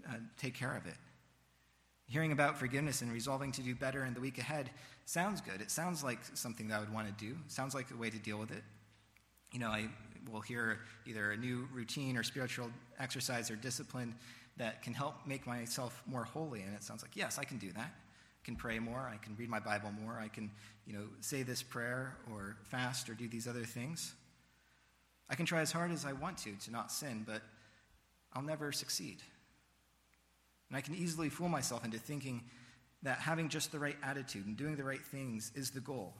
uh, 0.07 0.13
take 0.37 0.55
care 0.55 0.75
of 0.75 0.85
it. 0.87 0.95
Hearing 2.09 2.31
about 2.31 2.57
forgiveness 2.57 3.01
and 3.01 3.11
resolving 3.13 3.51
to 3.53 3.61
do 3.61 3.75
better 3.75 4.03
in 4.03 4.15
the 4.15 4.19
week 4.19 4.39
ahead 4.39 4.71
sounds 5.05 5.41
good. 5.41 5.61
It 5.61 5.69
sounds 5.69 6.03
like 6.03 6.19
something 6.33 6.67
that 6.67 6.77
I 6.77 6.79
would 6.79 6.91
want 6.91 7.07
to 7.07 7.25
do. 7.25 7.37
It 7.45 7.51
sounds 7.51 7.75
like 7.75 7.91
a 7.91 7.95
way 7.95 8.09
to 8.09 8.17
deal 8.17 8.39
with 8.39 8.51
it. 8.51 8.63
You 9.53 9.59
know, 9.59 9.69
I 9.69 9.89
will 10.31 10.41
hear 10.41 10.79
either 11.05 11.31
a 11.31 11.37
new 11.37 11.67
routine 11.71 12.17
or 12.17 12.23
spiritual 12.23 12.71
exercise 12.99 13.51
or 13.51 13.55
discipline 13.55 14.15
that 14.57 14.81
can 14.81 14.93
help 14.93 15.15
make 15.25 15.45
myself 15.45 16.01
more 16.07 16.23
holy. 16.23 16.61
And 16.63 16.75
it 16.75 16.83
sounds 16.83 17.03
like, 17.03 17.15
yes, 17.15 17.37
I 17.37 17.43
can 17.43 17.57
do 17.57 17.71
that 17.73 17.93
I 18.41 18.45
can 18.45 18.55
pray 18.55 18.79
more, 18.79 19.09
I 19.11 19.17
can 19.17 19.35
read 19.35 19.49
my 19.49 19.59
Bible 19.59 19.91
more, 20.03 20.17
I 20.19 20.29
can, 20.29 20.49
you 20.85 20.93
know, 20.93 21.03
say 21.19 21.43
this 21.43 21.61
prayer 21.61 22.15
or 22.31 22.57
fast 22.63 23.09
or 23.09 23.13
do 23.13 23.27
these 23.27 23.47
other 23.47 23.65
things. 23.65 24.13
I 25.29 25.35
can 25.35 25.45
try 25.45 25.61
as 25.61 25.71
hard 25.71 25.91
as 25.91 26.05
I 26.05 26.13
want 26.13 26.37
to 26.39 26.53
to 26.53 26.71
not 26.71 26.91
sin, 26.91 27.23
but 27.27 27.41
I'll 28.33 28.41
never 28.41 28.71
succeed. 28.71 29.21
And 30.69 30.77
I 30.77 30.81
can 30.81 30.95
easily 30.95 31.29
fool 31.29 31.49
myself 31.49 31.83
into 31.83 31.97
thinking 31.97 32.43
that 33.01 33.19
having 33.19 33.49
just 33.49 33.71
the 33.71 33.79
right 33.79 33.97
attitude 34.03 34.45
and 34.45 34.55
doing 34.55 34.75
the 34.75 34.83
right 34.83 35.03
things 35.03 35.51
is 35.55 35.71
the 35.71 35.79
goal. 35.79 36.13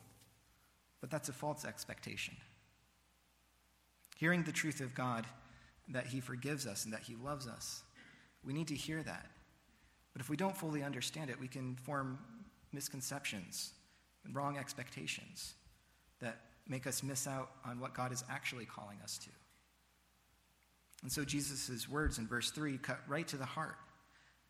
But 1.01 1.11
that's 1.11 1.29
a 1.29 1.33
false 1.33 1.65
expectation. 1.65 2.35
Hearing 4.17 4.43
the 4.43 4.51
truth 4.51 4.81
of 4.81 4.95
God, 4.95 5.25
that 5.89 6.07
He 6.07 6.19
forgives 6.19 6.65
us 6.67 6.85
and 6.85 6.93
that 6.93 7.03
He 7.03 7.15
loves 7.15 7.47
us, 7.47 7.83
we 8.43 8.53
need 8.53 8.67
to 8.67 8.75
hear 8.75 9.01
that. 9.03 9.29
But 10.13 10.21
if 10.21 10.29
we 10.29 10.37
don't 10.37 10.57
fully 10.57 10.83
understand 10.83 11.29
it, 11.29 11.39
we 11.39 11.47
can 11.47 11.75
form 11.75 12.19
misconceptions 12.71 13.73
and 14.25 14.35
wrong 14.35 14.57
expectations 14.57 15.53
that 16.19 16.41
make 16.67 16.85
us 16.85 17.03
miss 17.03 17.27
out 17.27 17.51
on 17.65 17.79
what 17.79 17.93
God 17.93 18.11
is 18.11 18.23
actually 18.29 18.65
calling 18.65 18.97
us 19.03 19.17
to. 19.19 19.29
And 21.01 21.11
so 21.11 21.23
Jesus' 21.23 21.87
words 21.87 22.17
in 22.17 22.27
verse 22.27 22.51
3 22.51 22.77
cut 22.77 22.99
right 23.07 23.27
to 23.29 23.37
the 23.37 23.45
heart. 23.45 23.77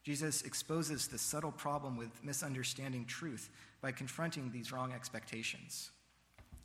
Jesus 0.03 0.41
exposes 0.43 1.07
the 1.07 1.17
subtle 1.17 1.51
problem 1.51 1.97
with 1.97 2.23
misunderstanding 2.23 3.05
truth 3.05 3.49
by 3.81 3.91
confronting 3.91 4.51
these 4.51 4.71
wrong 4.71 4.91
expectations, 4.93 5.91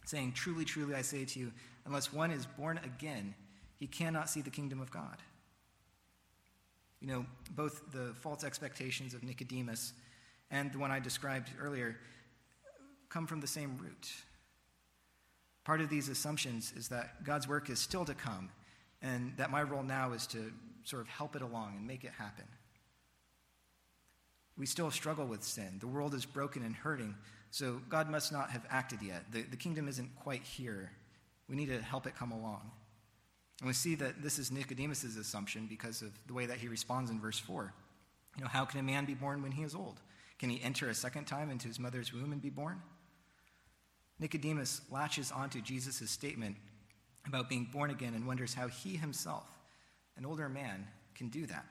saying, 0.05 0.33
Truly, 0.33 0.65
truly, 0.65 0.95
I 0.95 1.03
say 1.03 1.25
to 1.25 1.39
you, 1.39 1.53
unless 1.85 2.13
one 2.13 2.31
is 2.31 2.47
born 2.47 2.81
again, 2.85 3.35
he 3.77 3.87
cannot 3.87 4.31
see 4.31 4.41
the 4.41 4.51
kingdom 4.51 4.81
of 4.81 4.91
God. 4.91 5.17
You 7.01 7.09
know, 7.09 7.27
both 7.51 7.93
the 7.93 8.15
false 8.15 8.45
expectations 8.45 9.15
of 9.15 9.23
Nicodemus 9.23 9.93
and 10.51 10.73
the 10.73 10.79
one 10.79 10.91
I 10.91 11.01
described 11.01 11.51
earlier 11.61 11.97
come 13.09 13.27
from 13.27 13.41
the 13.41 13.47
same 13.47 13.77
root. 13.79 14.11
Part 15.65 15.81
of 15.81 15.91
these 15.91 16.09
assumptions 16.09 16.73
is 16.77 16.89
that 16.89 17.25
God's 17.25 17.49
work 17.49 17.71
is 17.71 17.79
still 17.79 18.05
to 18.05 18.15
come, 18.15 18.51
and 19.03 19.33
that 19.37 19.51
my 19.51 19.63
role 19.63 19.83
now 19.83 20.13
is 20.13 20.27
to 20.29 20.53
sort 20.85 21.03
of 21.03 21.09
help 21.09 21.37
it 21.37 21.43
along 21.43 21.75
and 21.77 21.87
make 21.87 22.05
it 22.05 22.13
happen. 22.19 22.45
We 24.57 24.67
still 24.67 24.91
struggle 24.91 25.27
with 25.27 25.43
sin. 25.43 25.79
The 25.81 25.87
world 25.87 26.15
is 26.15 26.25
broken 26.25 26.63
and 26.63 26.75
hurting, 26.75 27.15
so 27.51 27.81
God 27.89 28.09
must 28.09 28.33
not 28.33 28.51
have 28.51 28.65
acted 28.71 29.03
yet. 29.03 29.25
The, 29.33 29.43
the 29.43 29.57
kingdom 29.57 29.89
isn't 29.89 30.15
quite 30.17 30.43
here. 30.43 30.93
We 31.49 31.57
need 31.57 31.69
to 31.69 31.83
help 31.83 32.07
it 32.07 32.17
come 32.17 32.33
along. 32.33 32.71
And 33.61 33.69
we 33.69 33.75
see 33.75 33.95
that 33.97 34.23
this 34.23 34.39
is 34.39 34.51
Nicodemus' 34.51 35.17
assumption 35.17 35.67
because 35.67 36.03
of 36.03 36.11
the 36.27 36.35
way 36.35 36.47
that 36.47 36.59
he 36.59 36.69
responds 36.69 37.11
in 37.11 37.21
verse 37.21 37.39
4. 37.39 37.73
You 38.37 38.43
know, 38.43 38.49
how 38.49 38.65
can 38.65 38.81
a 38.81 38.83
man 38.83 39.05
be 39.05 39.15
born 39.15 39.43
when 39.43 39.53
he 39.53 39.63
is 39.63 39.75
old? 39.75 40.01
Can 40.39 40.51
he 40.51 40.61
enter 40.63 40.89
a 40.89 40.95
second 40.95 41.27
time 41.27 41.51
into 41.51 41.69
his 41.69 41.79
mother's 41.79 42.13
womb 42.13 42.33
and 42.33 42.43
be 42.43 42.51
born? 42.51 42.83
Nicodemus 44.19 44.81
latches 44.91 45.31
onto 45.33 45.61
Jesus' 45.61 46.11
statement 46.11 46.57
about 47.27 47.49
being 47.49 47.69
born 47.73 47.91
again 47.91 48.15
and 48.15 48.27
wonders 48.27 48.55
how 48.55 48.69
he 48.69 48.97
himself, 48.97 49.47
an 50.17 50.27
older 50.27 50.49
man, 50.49 50.87
can 51.15 51.29
do 51.29 51.47
that. 51.47 51.65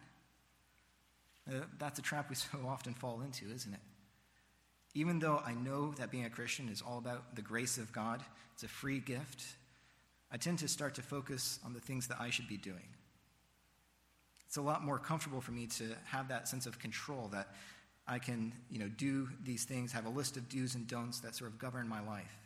Uh, 1.48 1.62
that's 1.78 2.00
a 2.00 2.02
trap 2.02 2.30
we 2.30 2.36
so 2.36 2.48
often 2.68 2.94
fall 2.94 3.22
into, 3.22 3.46
isn't 3.54 3.74
it? 3.74 3.80
Even 4.96 5.20
though 5.20 5.42
I 5.46 5.54
know 5.54 5.92
that 5.94 6.12
being 6.12 6.26
a 6.26 6.30
Christian 6.30 6.70
is 6.70 6.82
all 6.82 7.00
about 7.00 7.36
the 7.36 7.42
grace 7.42 7.78
of 7.78 7.92
God, 7.92 8.24
it's 8.54 8.64
a 8.64 8.68
free 8.68 9.00
gift, 9.00 9.44
I 10.32 10.38
tend 10.38 10.60
to 10.60 10.68
start 10.68 10.96
to 10.96 11.02
focus 11.02 11.60
on 11.66 11.74
the 11.74 11.80
things 11.80 12.08
that 12.08 12.18
I 12.20 12.30
should 12.30 12.48
be 12.48 12.58
doing. 12.58 12.88
It's 14.48 14.58
a 14.58 14.62
lot 14.62 14.84
more 14.84 15.00
comfortable 15.00 15.42
for 15.42 15.52
me 15.52 15.66
to 15.78 15.96
have 16.06 16.28
that 16.28 16.48
sense 16.48 16.66
of 16.66 16.78
control 16.80 17.28
that 17.34 17.50
I 18.08 18.20
can, 18.20 18.54
you 18.70 18.80
know, 18.80 18.88
do 18.88 19.30
these 19.44 19.64
things, 19.64 19.92
have 19.94 20.06
a 20.06 20.10
list 20.10 20.38
of 20.38 20.50
do's 20.50 20.76
and 20.76 20.88
don'ts 20.88 21.22
that 21.22 21.36
sort 21.36 21.50
of 21.52 21.58
govern 21.58 21.88
my 21.88 22.06
life. 22.06 22.38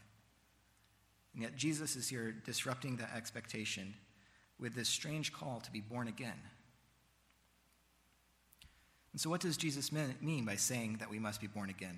And 1.33 1.43
yet 1.43 1.55
Jesus 1.55 1.95
is 1.95 2.07
here 2.07 2.31
disrupting 2.45 2.97
that 2.97 3.11
expectation 3.15 3.93
with 4.59 4.73
this 4.73 4.89
strange 4.89 5.33
call 5.33 5.61
to 5.61 5.71
be 5.71 5.81
born 5.81 6.07
again. 6.07 6.39
And 9.17 9.21
so, 9.23 9.31
what 9.31 9.41
does 9.41 9.57
Jesus 9.57 9.91
mean 10.21 10.45
by 10.45 10.57
saying 10.57 10.97
that 10.99 11.09
we 11.09 11.17
must 11.17 11.41
be 11.41 11.47
born 11.47 11.71
again? 11.71 11.97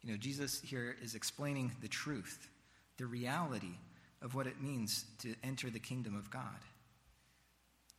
You 0.00 0.10
know, 0.10 0.16
Jesus 0.16 0.62
here 0.62 0.96
is 1.02 1.14
explaining 1.14 1.70
the 1.82 1.88
truth, 1.88 2.48
the 2.96 3.04
reality 3.04 3.74
of 4.22 4.34
what 4.34 4.46
it 4.46 4.58
means 4.58 5.04
to 5.18 5.34
enter 5.44 5.68
the 5.68 5.78
kingdom 5.78 6.16
of 6.16 6.30
God. 6.30 6.62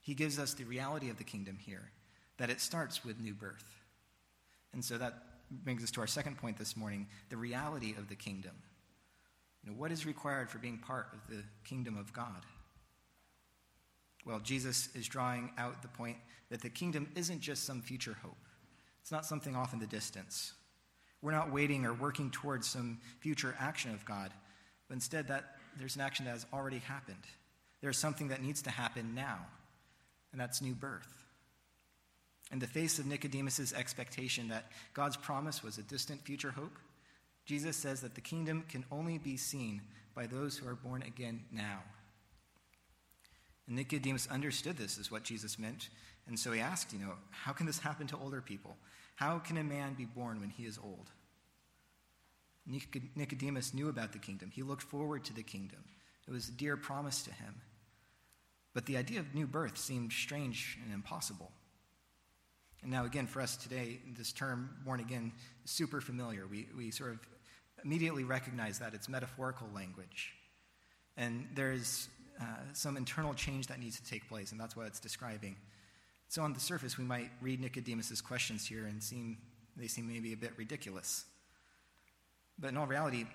He 0.01 0.15
gives 0.15 0.39
us 0.39 0.55
the 0.55 0.63
reality 0.63 1.11
of 1.11 1.19
the 1.19 1.23
kingdom 1.23 1.59
here, 1.63 1.91
that 2.39 2.49
it 2.49 2.61
starts 2.61 3.05
with 3.05 3.19
new 3.19 3.35
birth. 3.35 3.79
And 4.73 4.83
so 4.83 4.97
that 4.97 5.13
brings 5.51 5.83
us 5.83 5.91
to 5.91 6.01
our 6.01 6.07
second 6.07 6.39
point 6.39 6.57
this 6.57 6.75
morning 6.75 7.05
the 7.29 7.37
reality 7.37 7.93
of 7.95 8.09
the 8.09 8.15
kingdom. 8.15 8.53
You 9.63 9.69
know, 9.69 9.77
what 9.77 9.91
is 9.91 10.03
required 10.03 10.49
for 10.49 10.57
being 10.57 10.79
part 10.79 11.09
of 11.13 11.19
the 11.29 11.43
kingdom 11.63 11.95
of 11.95 12.11
God? 12.11 12.43
Well, 14.27 14.39
Jesus 14.39 14.89
is 14.93 15.07
drawing 15.07 15.51
out 15.57 15.81
the 15.81 15.87
point 15.87 16.17
that 16.49 16.61
the 16.61 16.69
kingdom 16.69 17.07
isn't 17.15 17.39
just 17.39 17.63
some 17.63 17.81
future 17.81 18.17
hope, 18.21 18.37
it's 19.01 19.11
not 19.11 19.25
something 19.25 19.55
off 19.55 19.73
in 19.73 19.79
the 19.79 19.87
distance. 19.87 20.53
We're 21.21 21.31
not 21.31 21.51
waiting 21.51 21.83
or 21.85 21.93
working 21.93 22.29
towards 22.29 22.67
some 22.67 22.99
future 23.21 23.55
action 23.59 23.91
of 23.91 24.05
God, 24.05 24.31
but 24.87 24.95
instead 24.95 25.29
that 25.29 25.55
there's 25.79 25.95
an 25.95 26.01
action 26.01 26.25
that 26.25 26.31
has 26.31 26.45
already 26.53 26.77
happened. 26.77 27.23
There's 27.81 27.97
something 27.97 28.27
that 28.27 28.43
needs 28.43 28.61
to 28.63 28.69
happen 28.69 29.15
now, 29.15 29.39
and 30.31 30.39
that's 30.39 30.61
new 30.61 30.75
birth. 30.75 31.23
In 32.51 32.59
the 32.59 32.67
face 32.67 32.99
of 32.99 33.07
Nicodemus' 33.07 33.73
expectation 33.73 34.49
that 34.49 34.71
God's 34.93 35.17
promise 35.17 35.63
was 35.63 35.77
a 35.77 35.83
distant 35.83 36.23
future 36.23 36.51
hope, 36.51 36.77
Jesus 37.45 37.77
says 37.77 38.01
that 38.01 38.13
the 38.13 38.21
kingdom 38.21 38.63
can 38.69 38.85
only 38.91 39.17
be 39.17 39.37
seen 39.37 39.81
by 40.13 40.27
those 40.27 40.57
who 40.57 40.67
are 40.67 40.75
born 40.75 41.01
again 41.01 41.41
now. 41.51 41.79
And 43.67 43.75
Nicodemus 43.75 44.27
understood 44.27 44.77
this 44.77 44.97
is 44.97 45.11
what 45.11 45.23
Jesus 45.23 45.59
meant, 45.59 45.89
and 46.27 46.39
so 46.39 46.51
he 46.51 46.59
asked, 46.59 46.93
you 46.93 46.99
know, 46.99 47.13
how 47.31 47.53
can 47.53 47.65
this 47.65 47.79
happen 47.79 48.07
to 48.07 48.17
older 48.17 48.41
people? 48.41 48.77
How 49.15 49.39
can 49.39 49.57
a 49.57 49.63
man 49.63 49.93
be 49.93 50.05
born 50.05 50.39
when 50.39 50.49
he 50.49 50.65
is 50.65 50.77
old? 50.77 51.09
Nicodemus 53.15 53.73
knew 53.73 53.87
about 53.87 54.11
the 54.11 54.19
kingdom. 54.19 54.51
He 54.53 54.61
looked 54.61 54.83
forward 54.83 55.23
to 55.25 55.33
the 55.33 55.43
kingdom. 55.43 55.83
It 56.27 56.31
was 56.31 56.49
a 56.49 56.51
dear 56.51 56.75
promise 56.75 57.23
to 57.23 57.31
him. 57.31 57.61
But 58.73 58.85
the 58.85 58.97
idea 58.97 59.21
of 59.21 59.33
new 59.33 59.47
birth 59.47 59.77
seemed 59.77 60.11
strange 60.11 60.77
and 60.83 60.93
impossible. 60.93 61.51
And 62.83 62.91
now, 62.91 63.05
again, 63.05 63.25
for 63.25 63.41
us 63.41 63.55
today, 63.55 63.99
this 64.15 64.33
term, 64.33 64.69
born 64.85 64.99
again, 64.99 65.31
is 65.63 65.71
super 65.71 66.01
familiar. 66.01 66.45
We, 66.45 66.67
we 66.77 66.91
sort 66.91 67.13
of 67.13 67.19
immediately 67.83 68.25
recognize 68.25 68.79
that 68.79 68.93
it's 68.93 69.07
metaphorical 69.07 69.67
language. 69.73 70.33
And 71.15 71.47
there's 71.55 72.09
uh, 72.39 72.45
some 72.73 72.97
internal 72.97 73.33
change 73.33 73.67
that 73.67 73.79
needs 73.79 73.99
to 73.99 74.09
take 74.09 74.27
place, 74.29 74.51
and 74.51 74.59
that's 74.59 74.75
what 74.75 74.85
it's 74.87 74.99
describing. 74.99 75.55
So, 76.29 76.41
on 76.41 76.53
the 76.53 76.59
surface, 76.59 76.97
we 76.97 77.03
might 77.03 77.31
read 77.41 77.61
Nicodemus's 77.61 78.21
questions 78.21 78.65
here 78.65 78.85
and 78.85 79.01
seem, 79.01 79.37
they 79.75 79.87
seem 79.87 80.07
maybe 80.07 80.33
a 80.33 80.37
bit 80.37 80.51
ridiculous. 80.57 81.25
But 82.59 82.69
in 82.69 82.77
all 82.77 82.87
reality, 82.87 83.25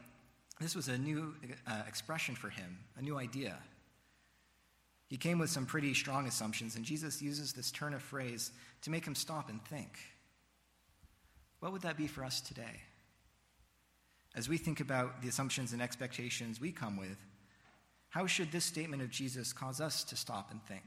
this 0.61 0.75
was 0.75 0.89
a 0.89 0.99
new 0.99 1.35
uh, 1.67 1.83
expression 1.89 2.35
for 2.35 2.51
him, 2.51 2.79
a 2.97 3.03
new 3.03 3.19
idea. 3.19 3.57
He 5.09 5.17
came 5.17 5.39
with 5.39 5.51
some 5.51 5.67
pretty 5.67 5.95
strong 5.95 6.27
assumptions, 6.27 6.77
and 6.77 6.85
Jesus 6.85 7.21
uses 7.21 7.53
this 7.53 7.71
turn 7.71 7.95
of 7.95 8.03
phrase 8.03 8.51
to 8.83 8.91
make 8.91 9.07
him 9.07 9.15
stop 9.15 9.51
and 9.51 9.63
think. 9.65 9.99
What 11.61 11.73
would 11.73 11.83
that 11.83 11.97
be 11.97 12.07
for 12.07 12.25
us 12.25 12.41
today? 12.41 12.81
As 14.35 14.49
we 14.49 14.57
think 14.57 14.81
about 14.81 15.21
the 15.23 15.29
assumptions 15.29 15.73
and 15.73 15.83
expectations 15.83 16.61
we 16.61 16.73
come 16.73 16.97
with, 16.97 17.19
how 18.13 18.27
should 18.27 18.53
this 18.53 18.67
statement 18.67 19.01
of 19.01 19.09
Jesus 19.09 19.55
cause 19.55 19.81
us 19.81 20.05
to 20.05 20.17
stop 20.17 20.51
and 20.51 20.63
think? 20.67 20.85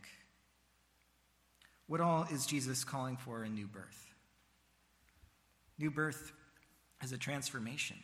What 1.88 2.00
all 2.00 2.28
is 2.30 2.46
Jesus 2.46 2.84
calling 2.84 3.18
for 3.18 3.44
in 3.44 3.56
new 3.56 3.66
birth? 3.66 4.14
New 5.80 5.90
birth 5.90 6.32
is 7.04 7.14
a 7.14 7.18
transformation. 7.18 7.98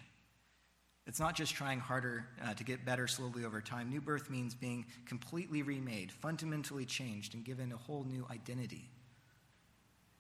It's 1.06 1.20
not 1.20 1.36
just 1.36 1.54
trying 1.54 1.80
harder 1.80 2.26
uh, 2.44 2.56
to 2.56 2.64
get 2.64 2.84
better 2.84 3.08
slowly 3.08 3.46
over 3.46 3.62
time. 3.62 3.92
New 3.92 4.02
birth 4.02 4.32
means 4.32 4.56
being 4.56 4.88
completely 5.06 5.62
remade, 5.62 6.12
fundamentally 6.12 6.86
changed, 6.86 7.36
and 7.36 7.46
given 7.46 7.72
a 7.72 7.78
whole 7.78 8.04
new 8.04 8.26
identity. 8.32 8.90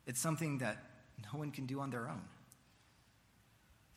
It's 0.06 0.20
something 0.20 0.60
that 0.60 0.78
no 1.24 1.40
one 1.40 1.50
can 1.50 1.66
do 1.66 1.80
on 1.80 1.90
their 1.90 2.08
own. 2.08 2.22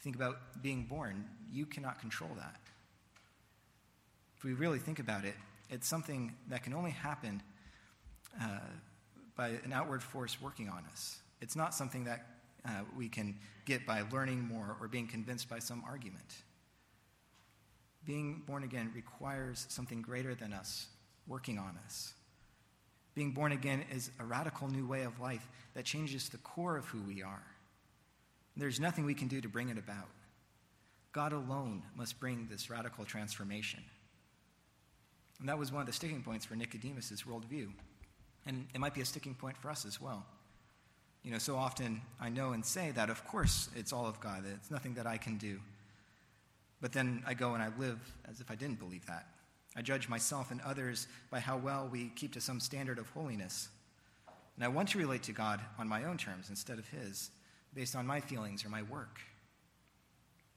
Think 0.00 0.16
about 0.16 0.62
being 0.62 0.84
born, 0.84 1.26
you 1.52 1.66
cannot 1.66 2.00
control 2.00 2.30
that. 2.38 2.56
If 4.44 4.48
we 4.48 4.52
really 4.52 4.78
think 4.78 4.98
about 4.98 5.24
it, 5.24 5.32
it's 5.70 5.88
something 5.88 6.34
that 6.50 6.62
can 6.62 6.74
only 6.74 6.90
happen 6.90 7.42
uh, 8.38 8.58
by 9.34 9.58
an 9.64 9.72
outward 9.72 10.02
force 10.02 10.36
working 10.38 10.68
on 10.68 10.84
us. 10.92 11.16
It's 11.40 11.56
not 11.56 11.74
something 11.74 12.04
that 12.04 12.26
uh, 12.66 12.82
we 12.94 13.08
can 13.08 13.38
get 13.64 13.86
by 13.86 14.02
learning 14.12 14.46
more 14.46 14.76
or 14.82 14.86
being 14.86 15.06
convinced 15.06 15.48
by 15.48 15.60
some 15.60 15.82
argument. 15.88 16.26
Being 18.04 18.42
born 18.46 18.64
again 18.64 18.92
requires 18.94 19.64
something 19.70 20.02
greater 20.02 20.34
than 20.34 20.52
us 20.52 20.88
working 21.26 21.56
on 21.56 21.78
us. 21.82 22.12
Being 23.14 23.30
born 23.30 23.52
again 23.52 23.82
is 23.90 24.10
a 24.20 24.24
radical 24.26 24.68
new 24.68 24.86
way 24.86 25.04
of 25.04 25.18
life 25.20 25.48
that 25.72 25.86
changes 25.86 26.28
the 26.28 26.36
core 26.36 26.76
of 26.76 26.84
who 26.84 27.00
we 27.00 27.22
are. 27.22 27.46
There's 28.58 28.78
nothing 28.78 29.06
we 29.06 29.14
can 29.14 29.28
do 29.28 29.40
to 29.40 29.48
bring 29.48 29.70
it 29.70 29.78
about. 29.78 30.10
God 31.12 31.32
alone 31.32 31.82
must 31.96 32.20
bring 32.20 32.46
this 32.50 32.68
radical 32.68 33.06
transformation. 33.06 33.82
And 35.40 35.48
that 35.48 35.58
was 35.58 35.72
one 35.72 35.80
of 35.80 35.86
the 35.86 35.92
sticking 35.92 36.22
points 36.22 36.44
for 36.44 36.54
Nicodemus' 36.54 37.22
worldview. 37.22 37.68
And 38.46 38.66
it 38.74 38.80
might 38.80 38.94
be 38.94 39.00
a 39.00 39.04
sticking 39.04 39.34
point 39.34 39.56
for 39.56 39.70
us 39.70 39.84
as 39.84 40.00
well. 40.00 40.24
You 41.22 41.30
know, 41.30 41.38
so 41.38 41.56
often 41.56 42.02
I 42.20 42.28
know 42.28 42.52
and 42.52 42.64
say 42.64 42.90
that, 42.92 43.08
of 43.08 43.26
course, 43.26 43.70
it's 43.74 43.92
all 43.92 44.06
of 44.06 44.20
God, 44.20 44.44
that 44.44 44.52
it's 44.52 44.70
nothing 44.70 44.94
that 44.94 45.06
I 45.06 45.16
can 45.16 45.38
do. 45.38 45.58
But 46.80 46.92
then 46.92 47.22
I 47.26 47.32
go 47.32 47.54
and 47.54 47.62
I 47.62 47.70
live 47.78 47.98
as 48.28 48.40
if 48.40 48.50
I 48.50 48.54
didn't 48.54 48.78
believe 48.78 49.06
that. 49.06 49.26
I 49.74 49.82
judge 49.82 50.08
myself 50.08 50.50
and 50.50 50.60
others 50.60 51.08
by 51.30 51.40
how 51.40 51.56
well 51.56 51.88
we 51.90 52.10
keep 52.14 52.32
to 52.34 52.40
some 52.40 52.60
standard 52.60 52.98
of 52.98 53.08
holiness. 53.10 53.68
And 54.56 54.64
I 54.64 54.68
want 54.68 54.90
to 54.90 54.98
relate 54.98 55.22
to 55.24 55.32
God 55.32 55.60
on 55.78 55.88
my 55.88 56.04
own 56.04 56.16
terms 56.16 56.50
instead 56.50 56.78
of 56.78 56.86
His, 56.88 57.30
based 57.72 57.96
on 57.96 58.06
my 58.06 58.20
feelings 58.20 58.64
or 58.64 58.68
my 58.68 58.82
work. 58.82 59.18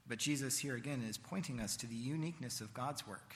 But 0.06 0.18
Jesus 0.18 0.58
here 0.58 0.76
again 0.76 1.02
is 1.06 1.18
pointing 1.18 1.60
us 1.60 1.76
to 1.78 1.86
the 1.86 1.96
uniqueness 1.96 2.60
of 2.60 2.72
God's 2.74 3.06
work, 3.06 3.34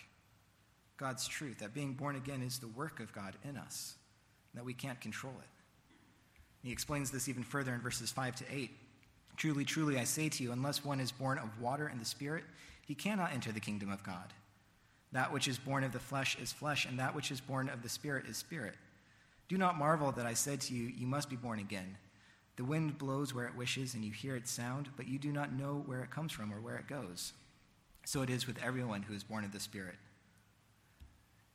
God's 0.96 1.26
truth, 1.26 1.58
that 1.58 1.74
being 1.74 1.94
born 1.94 2.16
again 2.16 2.42
is 2.42 2.58
the 2.58 2.68
work 2.68 3.00
of 3.00 3.12
God 3.12 3.34
in 3.44 3.56
us, 3.56 3.96
that 4.54 4.64
we 4.64 4.74
can't 4.74 5.00
control 5.00 5.34
it. 5.40 5.48
He 6.62 6.70
explains 6.70 7.10
this 7.10 7.28
even 7.28 7.42
further 7.42 7.74
in 7.74 7.80
verses 7.80 8.12
5 8.12 8.36
to 8.36 8.44
8. 8.50 8.70
Truly, 9.36 9.64
truly, 9.64 9.98
I 9.98 10.04
say 10.04 10.28
to 10.28 10.42
you, 10.42 10.52
unless 10.52 10.84
one 10.84 11.00
is 11.00 11.10
born 11.10 11.38
of 11.38 11.60
water 11.60 11.86
and 11.86 12.00
the 12.00 12.04
Spirit, 12.04 12.44
he 12.86 12.94
cannot 12.94 13.32
enter 13.32 13.50
the 13.50 13.60
kingdom 13.60 13.90
of 13.90 14.04
God. 14.04 14.32
That 15.12 15.32
which 15.32 15.48
is 15.48 15.58
born 15.58 15.84
of 15.84 15.92
the 15.92 15.98
flesh 15.98 16.38
is 16.40 16.52
flesh, 16.52 16.86
and 16.86 16.98
that 16.98 17.14
which 17.14 17.30
is 17.30 17.40
born 17.40 17.68
of 17.68 17.82
the 17.82 17.88
Spirit 17.88 18.26
is 18.26 18.36
spirit. 18.36 18.74
Do 19.48 19.58
not 19.58 19.78
marvel 19.78 20.12
that 20.12 20.26
I 20.26 20.34
said 20.34 20.60
to 20.62 20.74
you, 20.74 20.86
You 20.86 21.06
must 21.06 21.28
be 21.28 21.36
born 21.36 21.58
again. 21.58 21.96
The 22.56 22.64
wind 22.64 22.98
blows 22.98 23.34
where 23.34 23.46
it 23.46 23.56
wishes, 23.56 23.94
and 23.94 24.04
you 24.04 24.12
hear 24.12 24.36
its 24.36 24.50
sound, 24.50 24.90
but 24.96 25.08
you 25.08 25.18
do 25.18 25.32
not 25.32 25.52
know 25.52 25.82
where 25.86 26.02
it 26.02 26.10
comes 26.10 26.32
from 26.32 26.52
or 26.52 26.60
where 26.60 26.76
it 26.76 26.86
goes. 26.86 27.32
So 28.04 28.22
it 28.22 28.30
is 28.30 28.46
with 28.46 28.62
everyone 28.62 29.02
who 29.02 29.14
is 29.14 29.24
born 29.24 29.44
of 29.44 29.52
the 29.52 29.60
Spirit. 29.60 29.96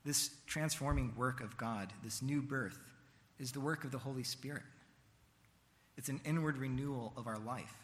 This 0.08 0.30
transforming 0.46 1.14
work 1.18 1.42
of 1.42 1.58
God, 1.58 1.92
this 2.02 2.22
new 2.22 2.42
birth, 2.42 2.80
is 3.40 3.52
the 3.52 3.60
work 3.60 3.84
of 3.84 3.92
the 3.92 3.98
Holy 3.98 4.24
Spirit. 4.24 4.64
It's 5.98 6.08
an 6.08 6.22
inward 6.24 6.58
renewal 6.58 7.12
of 7.18 7.28
our 7.28 7.38
life. 7.38 7.76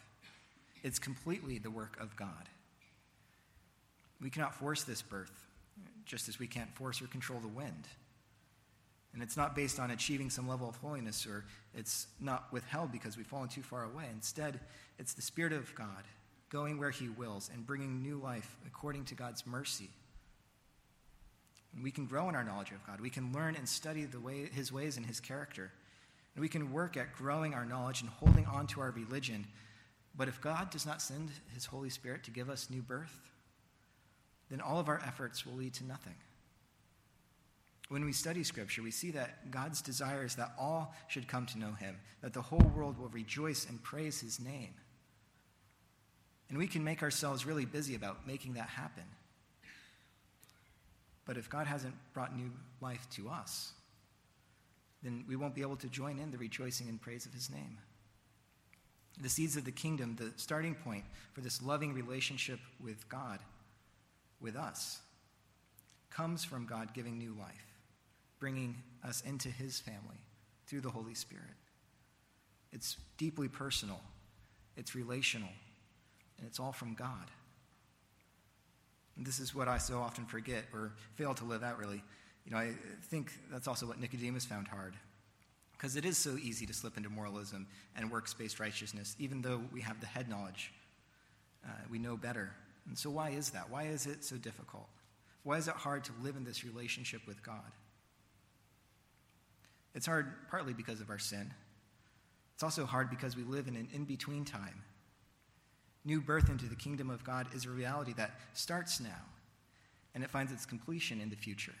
It's 0.82 0.98
completely 0.98 1.58
the 1.58 1.70
work 1.70 2.00
of 2.00 2.16
God. 2.16 2.48
We 4.22 4.30
cannot 4.30 4.54
force 4.54 4.84
this 4.84 5.02
birth, 5.02 5.46
just 6.06 6.30
as 6.30 6.38
we 6.38 6.46
can't 6.46 6.74
force 6.74 7.02
or 7.02 7.08
control 7.08 7.40
the 7.40 7.46
wind. 7.46 7.88
And 9.12 9.22
it's 9.22 9.36
not 9.36 9.54
based 9.54 9.78
on 9.78 9.90
achieving 9.90 10.30
some 10.30 10.48
level 10.48 10.66
of 10.66 10.76
holiness, 10.76 11.26
or 11.26 11.44
it's 11.74 12.06
not 12.22 12.50
withheld 12.54 12.90
because 12.90 13.18
we've 13.18 13.26
fallen 13.26 13.50
too 13.50 13.62
far 13.62 13.84
away. 13.84 14.06
Instead, 14.14 14.60
it's 14.98 15.12
the 15.12 15.20
Spirit 15.20 15.52
of 15.52 15.74
God 15.74 16.04
going 16.48 16.78
where 16.78 16.90
He 16.90 17.10
wills 17.10 17.50
and 17.52 17.66
bringing 17.66 18.02
new 18.02 18.16
life 18.16 18.56
according 18.66 19.04
to 19.04 19.14
God's 19.14 19.46
mercy. 19.46 19.90
We 21.82 21.90
can 21.90 22.06
grow 22.06 22.28
in 22.28 22.36
our 22.36 22.44
knowledge 22.44 22.70
of 22.70 22.86
God. 22.86 23.00
We 23.00 23.10
can 23.10 23.32
learn 23.32 23.56
and 23.56 23.68
study 23.68 24.04
the 24.04 24.20
way, 24.20 24.48
his 24.52 24.72
ways 24.72 24.96
and 24.96 25.04
his 25.04 25.20
character. 25.20 25.72
And 26.34 26.42
we 26.42 26.48
can 26.48 26.72
work 26.72 26.96
at 26.96 27.14
growing 27.14 27.54
our 27.54 27.64
knowledge 27.64 28.00
and 28.00 28.10
holding 28.10 28.46
on 28.46 28.66
to 28.68 28.80
our 28.80 28.90
religion. 28.90 29.46
But 30.16 30.28
if 30.28 30.40
God 30.40 30.70
does 30.70 30.86
not 30.86 31.02
send 31.02 31.30
his 31.52 31.66
Holy 31.66 31.90
Spirit 31.90 32.24
to 32.24 32.30
give 32.30 32.48
us 32.48 32.70
new 32.70 32.82
birth, 32.82 33.18
then 34.50 34.60
all 34.60 34.78
of 34.78 34.88
our 34.88 35.00
efforts 35.06 35.44
will 35.44 35.54
lead 35.54 35.74
to 35.74 35.84
nothing. 35.84 36.14
When 37.88 38.04
we 38.04 38.12
study 38.12 38.44
Scripture, 38.44 38.82
we 38.82 38.90
see 38.90 39.10
that 39.10 39.50
God's 39.50 39.82
desire 39.82 40.24
is 40.24 40.36
that 40.36 40.52
all 40.58 40.94
should 41.08 41.28
come 41.28 41.46
to 41.46 41.58
know 41.58 41.72
him, 41.72 41.96
that 42.22 42.32
the 42.32 42.42
whole 42.42 42.72
world 42.74 42.98
will 42.98 43.08
rejoice 43.08 43.66
and 43.68 43.82
praise 43.82 44.20
his 44.20 44.40
name. 44.40 44.74
And 46.48 46.58
we 46.58 46.66
can 46.66 46.84
make 46.84 47.02
ourselves 47.02 47.46
really 47.46 47.64
busy 47.64 47.94
about 47.94 48.26
making 48.26 48.54
that 48.54 48.68
happen. 48.68 49.04
But 51.24 51.36
if 51.36 51.48
God 51.48 51.66
hasn't 51.66 51.94
brought 52.12 52.36
new 52.36 52.50
life 52.80 53.08
to 53.12 53.28
us, 53.28 53.72
then 55.02 55.24
we 55.28 55.36
won't 55.36 55.54
be 55.54 55.62
able 55.62 55.76
to 55.76 55.88
join 55.88 56.18
in 56.18 56.30
the 56.30 56.38
rejoicing 56.38 56.88
and 56.88 57.00
praise 57.00 57.26
of 57.26 57.32
his 57.32 57.50
name. 57.50 57.78
The 59.20 59.28
seeds 59.28 59.56
of 59.56 59.64
the 59.64 59.72
kingdom, 59.72 60.16
the 60.16 60.32
starting 60.36 60.74
point 60.74 61.04
for 61.32 61.40
this 61.40 61.62
loving 61.62 61.94
relationship 61.94 62.58
with 62.82 63.08
God, 63.08 63.38
with 64.40 64.56
us, 64.56 65.00
comes 66.10 66.44
from 66.44 66.66
God 66.66 66.94
giving 66.94 67.18
new 67.18 67.34
life, 67.38 67.78
bringing 68.38 68.76
us 69.06 69.22
into 69.22 69.48
his 69.48 69.78
family 69.78 70.20
through 70.66 70.80
the 70.80 70.90
Holy 70.90 71.14
Spirit. 71.14 71.44
It's 72.72 72.96
deeply 73.18 73.48
personal, 73.48 74.00
it's 74.76 74.94
relational, 74.94 75.50
and 76.38 76.46
it's 76.46 76.58
all 76.58 76.72
from 76.72 76.94
God. 76.94 77.30
And 79.16 79.24
this 79.24 79.38
is 79.38 79.54
what 79.54 79.68
I 79.68 79.78
so 79.78 79.98
often 79.98 80.26
forget 80.26 80.64
or 80.72 80.92
fail 81.14 81.34
to 81.34 81.44
live 81.44 81.62
out, 81.62 81.78
really. 81.78 82.02
You 82.44 82.52
know, 82.52 82.58
I 82.58 82.72
think 83.04 83.32
that's 83.50 83.68
also 83.68 83.86
what 83.86 84.00
Nicodemus 84.00 84.44
found 84.44 84.68
hard. 84.68 84.94
Because 85.72 85.96
it 85.96 86.04
is 86.04 86.16
so 86.16 86.36
easy 86.36 86.66
to 86.66 86.72
slip 86.72 86.96
into 86.96 87.10
moralism 87.10 87.66
and 87.96 88.10
works 88.10 88.34
based 88.34 88.60
righteousness, 88.60 89.14
even 89.18 89.42
though 89.42 89.60
we 89.72 89.80
have 89.82 90.00
the 90.00 90.06
head 90.06 90.28
knowledge. 90.28 90.72
Uh, 91.64 91.70
we 91.90 91.98
know 91.98 92.16
better. 92.16 92.52
And 92.86 92.98
so, 92.98 93.10
why 93.10 93.30
is 93.30 93.50
that? 93.50 93.70
Why 93.70 93.84
is 93.84 94.06
it 94.06 94.24
so 94.24 94.36
difficult? 94.36 94.88
Why 95.42 95.58
is 95.58 95.68
it 95.68 95.74
hard 95.74 96.04
to 96.04 96.12
live 96.22 96.36
in 96.36 96.44
this 96.44 96.64
relationship 96.64 97.26
with 97.26 97.42
God? 97.42 97.70
It's 99.94 100.06
hard 100.06 100.32
partly 100.50 100.72
because 100.72 101.00
of 101.00 101.10
our 101.10 101.18
sin. 101.18 101.52
It's 102.54 102.62
also 102.62 102.84
hard 102.84 103.10
because 103.10 103.36
we 103.36 103.42
live 103.42 103.68
in 103.68 103.76
an 103.76 103.88
in 103.92 104.04
between 104.04 104.44
time 104.44 104.82
New 106.04 106.20
birth 106.20 106.48
into 106.50 106.66
the 106.66 106.74
kingdom 106.74 107.10
of 107.10 107.24
God 107.24 107.46
is 107.54 107.64
a 107.64 107.70
reality 107.70 108.12
that 108.14 108.38
starts 108.52 109.00
now 109.00 109.22
and 110.14 110.22
it 110.22 110.30
finds 110.30 110.52
its 110.52 110.64
completion 110.64 111.20
in 111.20 111.28
the 111.28 111.36
future. 111.36 111.74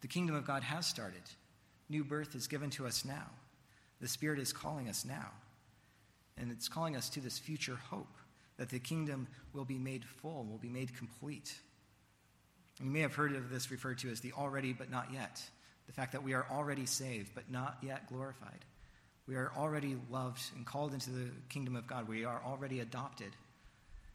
The 0.00 0.08
kingdom 0.08 0.36
of 0.36 0.46
God 0.46 0.62
has 0.62 0.86
started. 0.86 1.22
New 1.88 2.04
birth 2.04 2.34
is 2.34 2.46
given 2.46 2.70
to 2.70 2.86
us 2.86 3.04
now. 3.04 3.26
The 4.00 4.08
Spirit 4.08 4.38
is 4.38 4.52
calling 4.52 4.88
us 4.88 5.04
now. 5.04 5.30
And 6.38 6.50
it's 6.50 6.68
calling 6.68 6.96
us 6.96 7.08
to 7.10 7.20
this 7.20 7.38
future 7.38 7.78
hope 7.90 8.16
that 8.56 8.70
the 8.70 8.78
kingdom 8.78 9.26
will 9.52 9.64
be 9.64 9.78
made 9.78 10.04
full, 10.04 10.44
will 10.44 10.58
be 10.58 10.68
made 10.68 10.96
complete. 10.96 11.54
You 12.82 12.90
may 12.90 13.00
have 13.00 13.14
heard 13.14 13.34
of 13.34 13.50
this 13.50 13.70
referred 13.70 13.98
to 13.98 14.10
as 14.10 14.20
the 14.20 14.32
already 14.32 14.72
but 14.72 14.90
not 14.90 15.12
yet. 15.12 15.42
The 15.86 15.92
fact 15.92 16.12
that 16.12 16.22
we 16.22 16.32
are 16.32 16.46
already 16.50 16.86
saved 16.86 17.32
but 17.34 17.50
not 17.50 17.78
yet 17.82 18.08
glorified. 18.08 18.64
We 19.30 19.36
are 19.36 19.52
already 19.56 19.96
loved 20.10 20.42
and 20.56 20.66
called 20.66 20.92
into 20.92 21.10
the 21.10 21.30
kingdom 21.48 21.76
of 21.76 21.86
God. 21.86 22.08
We 22.08 22.24
are 22.24 22.42
already 22.44 22.80
adopted. 22.80 23.28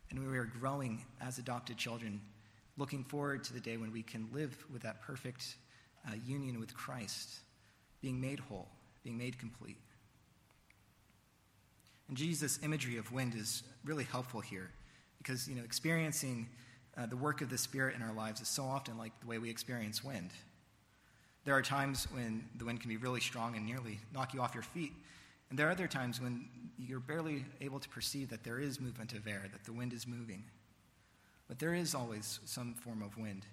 And 0.10 0.20
we 0.20 0.38
are 0.38 0.44
growing 0.44 1.06
as 1.22 1.38
adopted 1.38 1.78
children, 1.78 2.20
looking 2.78 3.06
forward 3.06 3.42
to 3.46 3.54
the 3.54 3.62
day 3.62 3.78
when 3.78 3.94
we 3.94 4.04
can 4.04 4.28
live 4.34 4.54
with 4.74 4.82
that 4.82 5.02
perfect 5.02 5.56
uh, 6.06 6.16
union 6.26 6.60
with 6.60 6.76
Christ, 6.76 7.30
being 8.02 8.20
made 8.20 8.40
whole, 8.40 8.68
being 9.06 9.18
made 9.18 9.40
complete. 9.40 9.78
And 12.10 12.18
Jesus' 12.18 12.60
imagery 12.62 12.98
of 12.98 13.10
wind 13.14 13.36
is 13.36 13.64
really 13.86 14.04
helpful 14.04 14.42
here 14.42 14.70
because, 15.18 15.48
you 15.48 15.56
know, 15.56 15.64
experiencing 15.64 16.50
uh, 16.98 17.06
the 17.06 17.16
work 17.16 17.40
of 17.40 17.50
the 17.50 17.58
Spirit 17.58 17.96
in 17.96 18.02
our 18.02 18.14
lives 18.14 18.42
is 18.42 18.50
so 18.50 18.66
often 18.66 18.98
like 18.98 19.18
the 19.22 19.28
way 19.28 19.38
we 19.38 19.50
experience 19.50 20.04
wind. 20.04 20.32
There 21.46 21.56
are 21.56 21.62
times 21.62 22.08
when 22.12 22.44
the 22.58 22.66
wind 22.66 22.82
can 22.82 22.90
be 22.90 22.98
really 22.98 23.22
strong 23.22 23.56
and 23.56 23.66
nearly 23.66 24.00
knock 24.14 24.34
you 24.34 24.42
off 24.42 24.54
your 24.54 24.64
feet. 24.64 24.92
And 25.50 25.60
there 25.60 25.68
are 25.68 25.72
other 25.72 25.88
times 25.88 26.22
when 26.22 26.48
you're 26.78 27.00
barely 27.00 27.46
able 27.62 27.80
to 27.80 27.90
perceive 27.90 28.30
that 28.30 28.44
there 28.44 28.60
is 28.60 28.80
movement 28.80 29.14
of 29.14 29.28
air, 29.28 29.46
that 29.52 29.64
the 29.64 29.74
wind 29.74 29.94
is 29.94 30.08
moving. 30.08 30.44
But 31.48 31.60
there 31.60 31.74
is 31.74 31.94
always 31.94 32.40
some 32.46 32.74
form 32.74 33.02
of 33.02 33.18
wind. 33.18 33.46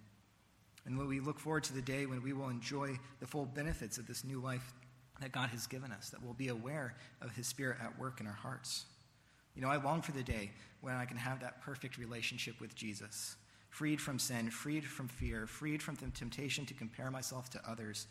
And 0.85 0.98
when 0.98 1.07
we 1.07 1.20
look 1.20 1.38
forward 1.38 1.64
to 1.64 1.74
the 1.74 1.83
day 1.83 2.07
when 2.07 2.22
we 2.22 2.33
will 2.33 2.48
enjoy 2.48 2.98
the 3.20 3.26
full 3.26 3.46
benefits 3.46 3.98
of 3.98 4.07
this 4.07 4.24
new 4.24 4.40
life 4.40 4.72
that 5.20 5.33
God 5.33 5.50
has 5.50 5.66
given 5.66 5.92
us, 5.92 6.11
that 6.11 6.22
we'll 6.22 6.35
be 6.35 6.48
aware 6.48 6.96
of 7.20 7.31
His 7.37 7.46
Spirit 7.46 7.78
at 7.81 7.98
work 7.98 8.20
in 8.20 8.26
our 8.26 8.33
hearts. 8.33 8.87
You 9.55 9.62
know, 9.62 9.68
I 9.68 9.76
long 9.76 10.02
for 10.02 10.12
the 10.12 10.22
day 10.22 10.50
when 10.81 10.94
I 10.94 11.05
can 11.05 11.18
have 11.18 11.40
that 11.40 11.61
perfect 11.61 11.98
relationship 11.98 12.61
with 12.61 12.74
Jesus 12.74 13.37
freed 13.72 14.00
from 14.00 14.18
sin, 14.18 14.50
freed 14.50 14.85
from 14.85 15.09
fear, 15.09 15.46
freed 15.46 15.83
from 15.83 15.94
the 15.94 16.07
temptation 16.11 16.66
to 16.66 16.74
compare 16.74 17.11
myself 17.11 17.48
to 17.48 17.61
others, 17.66 18.07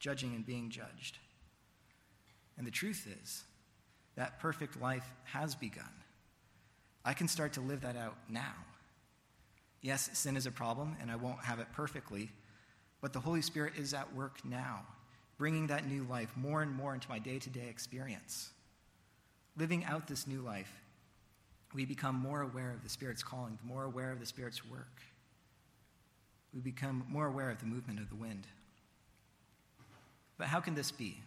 judging 0.00 0.34
and 0.34 0.44
being 0.44 0.68
judged. 0.68 1.18
And 2.56 2.66
the 2.66 2.70
truth 2.70 3.06
is, 3.22 3.44
that 4.16 4.38
perfect 4.40 4.80
life 4.80 5.06
has 5.24 5.54
begun. 5.54 5.90
I 7.04 7.12
can 7.12 7.28
start 7.28 7.54
to 7.54 7.60
live 7.60 7.80
that 7.80 7.96
out 7.96 8.16
now. 8.28 8.54
Yes, 9.82 10.08
sin 10.16 10.36
is 10.36 10.46
a 10.46 10.50
problem, 10.50 10.96
and 11.00 11.10
I 11.10 11.16
won't 11.16 11.44
have 11.44 11.58
it 11.58 11.66
perfectly, 11.72 12.30
but 13.00 13.12
the 13.12 13.20
Holy 13.20 13.42
Spirit 13.42 13.74
is 13.76 13.92
at 13.92 14.14
work 14.14 14.38
now, 14.44 14.86
bringing 15.36 15.66
that 15.66 15.86
new 15.86 16.04
life 16.04 16.32
more 16.36 16.62
and 16.62 16.72
more 16.72 16.94
into 16.94 17.08
my 17.08 17.18
day 17.18 17.38
to 17.38 17.50
day 17.50 17.68
experience. 17.68 18.50
Living 19.56 19.84
out 19.84 20.06
this 20.06 20.26
new 20.26 20.40
life 20.40 20.72
we 21.74 21.84
become 21.84 22.14
more 22.14 22.42
aware 22.42 22.70
of 22.70 22.82
the 22.84 22.88
Spirit's 22.88 23.24
calling, 23.24 23.58
more 23.64 23.82
aware 23.82 24.12
of 24.12 24.20
the 24.20 24.26
Spirit's 24.26 24.64
work. 24.64 25.02
We 26.54 26.60
become 26.60 27.04
more 27.08 27.26
aware 27.26 27.50
of 27.50 27.58
the 27.58 27.66
movement 27.66 27.98
of 27.98 28.08
the 28.08 28.14
wind. 28.14 28.46
But 30.38 30.46
how 30.46 30.60
can 30.60 30.76
this 30.76 30.92
be? 30.92 31.18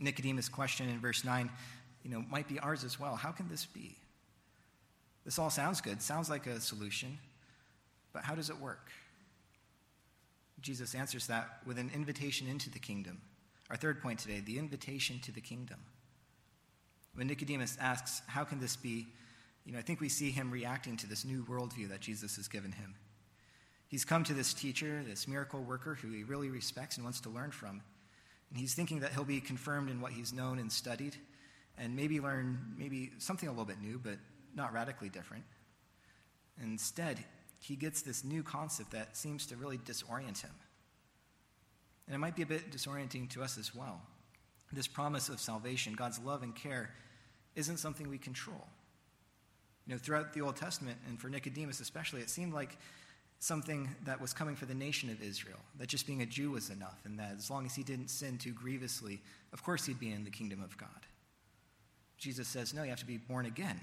Nicodemus' 0.00 0.48
question 0.48 0.88
in 0.88 0.98
verse 0.98 1.24
9, 1.24 1.50
you 2.02 2.10
know, 2.10 2.24
might 2.30 2.48
be 2.48 2.58
ours 2.58 2.84
as 2.84 2.98
well. 2.98 3.16
How 3.16 3.30
can 3.30 3.48
this 3.48 3.66
be? 3.66 3.96
This 5.24 5.38
all 5.38 5.50
sounds 5.50 5.80
good, 5.80 6.00
sounds 6.00 6.30
like 6.30 6.46
a 6.46 6.60
solution, 6.60 7.18
but 8.12 8.22
how 8.24 8.34
does 8.34 8.50
it 8.50 8.58
work? 8.58 8.90
Jesus 10.60 10.94
answers 10.94 11.26
that 11.26 11.58
with 11.66 11.78
an 11.78 11.90
invitation 11.94 12.48
into 12.48 12.70
the 12.70 12.78
kingdom. 12.78 13.20
Our 13.70 13.76
third 13.76 14.02
point 14.02 14.18
today, 14.18 14.40
the 14.40 14.58
invitation 14.58 15.20
to 15.20 15.32
the 15.32 15.40
kingdom. 15.40 15.78
When 17.14 17.28
Nicodemus 17.28 17.76
asks, 17.80 18.22
How 18.26 18.44
can 18.44 18.60
this 18.60 18.76
be? 18.76 19.06
you 19.64 19.72
know, 19.72 19.78
I 19.78 19.82
think 19.82 20.00
we 20.00 20.08
see 20.08 20.30
him 20.30 20.50
reacting 20.50 20.96
to 20.98 21.06
this 21.06 21.24
new 21.24 21.44
worldview 21.44 21.88
that 21.90 22.00
Jesus 22.00 22.36
has 22.36 22.48
given 22.48 22.72
him. 22.72 22.94
He's 23.88 24.04
come 24.04 24.24
to 24.24 24.34
this 24.34 24.54
teacher, 24.54 25.02
this 25.06 25.28
miracle 25.28 25.60
worker 25.60 25.94
who 25.94 26.10
he 26.10 26.22
really 26.22 26.48
respects 26.48 26.96
and 26.96 27.04
wants 27.04 27.20
to 27.22 27.28
learn 27.28 27.50
from. 27.50 27.82
And 28.50 28.58
he's 28.58 28.74
thinking 28.74 29.00
that 29.00 29.12
he'll 29.12 29.24
be 29.24 29.40
confirmed 29.40 29.90
in 29.90 30.00
what 30.00 30.12
he's 30.12 30.32
known 30.32 30.58
and 30.58 30.70
studied 30.70 31.16
and 31.78 31.96
maybe 31.96 32.20
learn 32.20 32.58
maybe 32.76 33.12
something 33.18 33.48
a 33.48 33.52
little 33.52 33.64
bit 33.64 33.80
new, 33.80 33.98
but 34.02 34.16
not 34.54 34.72
radically 34.72 35.08
different. 35.08 35.44
Instead, 36.62 37.24
he 37.60 37.76
gets 37.76 38.02
this 38.02 38.24
new 38.24 38.42
concept 38.42 38.90
that 38.90 39.16
seems 39.16 39.46
to 39.46 39.56
really 39.56 39.78
disorient 39.78 40.42
him. 40.42 40.50
And 42.06 42.14
it 42.14 42.18
might 42.18 42.34
be 42.34 42.42
a 42.42 42.46
bit 42.46 42.70
disorienting 42.72 43.30
to 43.30 43.42
us 43.42 43.56
as 43.56 43.74
well. 43.74 44.02
This 44.72 44.86
promise 44.86 45.28
of 45.28 45.40
salvation, 45.40 45.94
God's 45.94 46.18
love 46.18 46.42
and 46.42 46.54
care, 46.54 46.90
isn't 47.54 47.78
something 47.78 48.08
we 48.08 48.18
control. 48.18 48.66
You 49.86 49.94
know, 49.94 49.98
throughout 49.98 50.32
the 50.32 50.40
Old 50.40 50.56
Testament, 50.56 50.98
and 51.08 51.20
for 51.20 51.28
Nicodemus 51.28 51.80
especially, 51.80 52.20
it 52.20 52.30
seemed 52.30 52.52
like 52.52 52.76
something 53.40 53.88
that 54.04 54.20
was 54.20 54.32
coming 54.32 54.54
for 54.54 54.66
the 54.66 54.74
nation 54.74 55.10
of 55.10 55.22
Israel, 55.22 55.58
that 55.78 55.88
just 55.88 56.06
being 56.06 56.22
a 56.22 56.26
Jew 56.26 56.50
was 56.50 56.70
enough, 56.70 57.00
and 57.04 57.18
that 57.18 57.32
as 57.36 57.50
long 57.50 57.66
as 57.66 57.74
he 57.74 57.82
didn't 57.82 58.08
sin 58.08 58.38
too 58.38 58.52
grievously, 58.52 59.20
of 59.52 59.62
course 59.62 59.86
he'd 59.86 59.98
be 59.98 60.12
in 60.12 60.24
the 60.24 60.30
kingdom 60.30 60.62
of 60.62 60.76
God. 60.76 60.88
Jesus 62.18 62.46
says, 62.46 62.74
no, 62.74 62.82
you 62.82 62.90
have 62.90 63.00
to 63.00 63.06
be 63.06 63.16
born 63.16 63.46
again. 63.46 63.80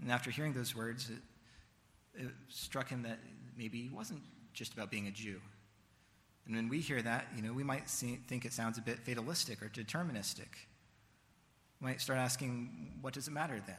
And 0.00 0.10
after 0.10 0.30
hearing 0.30 0.54
those 0.54 0.74
words, 0.74 1.10
it, 1.10 2.22
it 2.22 2.30
struck 2.48 2.88
him 2.88 3.02
that 3.02 3.18
maybe 3.56 3.82
he 3.82 3.90
wasn't 3.90 4.22
just 4.54 4.72
about 4.72 4.90
being 4.90 5.06
a 5.06 5.10
Jew. 5.10 5.40
And 6.46 6.56
when 6.56 6.70
we 6.70 6.80
hear 6.80 7.02
that, 7.02 7.26
you 7.36 7.42
know, 7.42 7.52
we 7.52 7.62
might 7.62 7.90
see, 7.90 8.18
think 8.28 8.46
it 8.46 8.54
sounds 8.54 8.78
a 8.78 8.80
bit 8.80 8.98
fatalistic 8.98 9.62
or 9.62 9.68
deterministic 9.68 10.48
might 11.80 12.00
start 12.00 12.18
asking, 12.18 12.92
what 13.00 13.14
does 13.14 13.28
it 13.28 13.30
matter 13.30 13.62
then? 13.66 13.76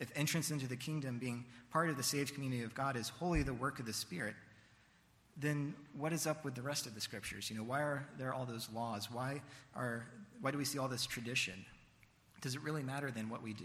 If 0.00 0.10
entrance 0.16 0.50
into 0.50 0.66
the 0.66 0.76
kingdom, 0.76 1.18
being 1.18 1.44
part 1.70 1.88
of 1.88 1.96
the 1.96 2.02
saved 2.02 2.34
community 2.34 2.62
of 2.62 2.74
God, 2.74 2.96
is 2.96 3.08
wholly 3.08 3.42
the 3.42 3.54
work 3.54 3.78
of 3.78 3.86
the 3.86 3.92
Spirit, 3.92 4.34
then 5.36 5.74
what 5.96 6.12
is 6.12 6.26
up 6.26 6.44
with 6.44 6.54
the 6.54 6.62
rest 6.62 6.86
of 6.86 6.94
the 6.94 7.00
scriptures? 7.00 7.50
You 7.50 7.56
know, 7.56 7.64
why 7.64 7.80
are 7.80 8.06
there 8.18 8.32
all 8.32 8.44
those 8.44 8.68
laws? 8.74 9.10
Why, 9.10 9.40
are, 9.74 10.06
why 10.40 10.50
do 10.50 10.58
we 10.58 10.64
see 10.64 10.78
all 10.78 10.88
this 10.88 11.06
tradition? 11.06 11.64
Does 12.40 12.54
it 12.54 12.62
really 12.62 12.82
matter 12.82 13.10
then 13.10 13.28
what 13.28 13.42
we 13.42 13.52
do? 13.52 13.64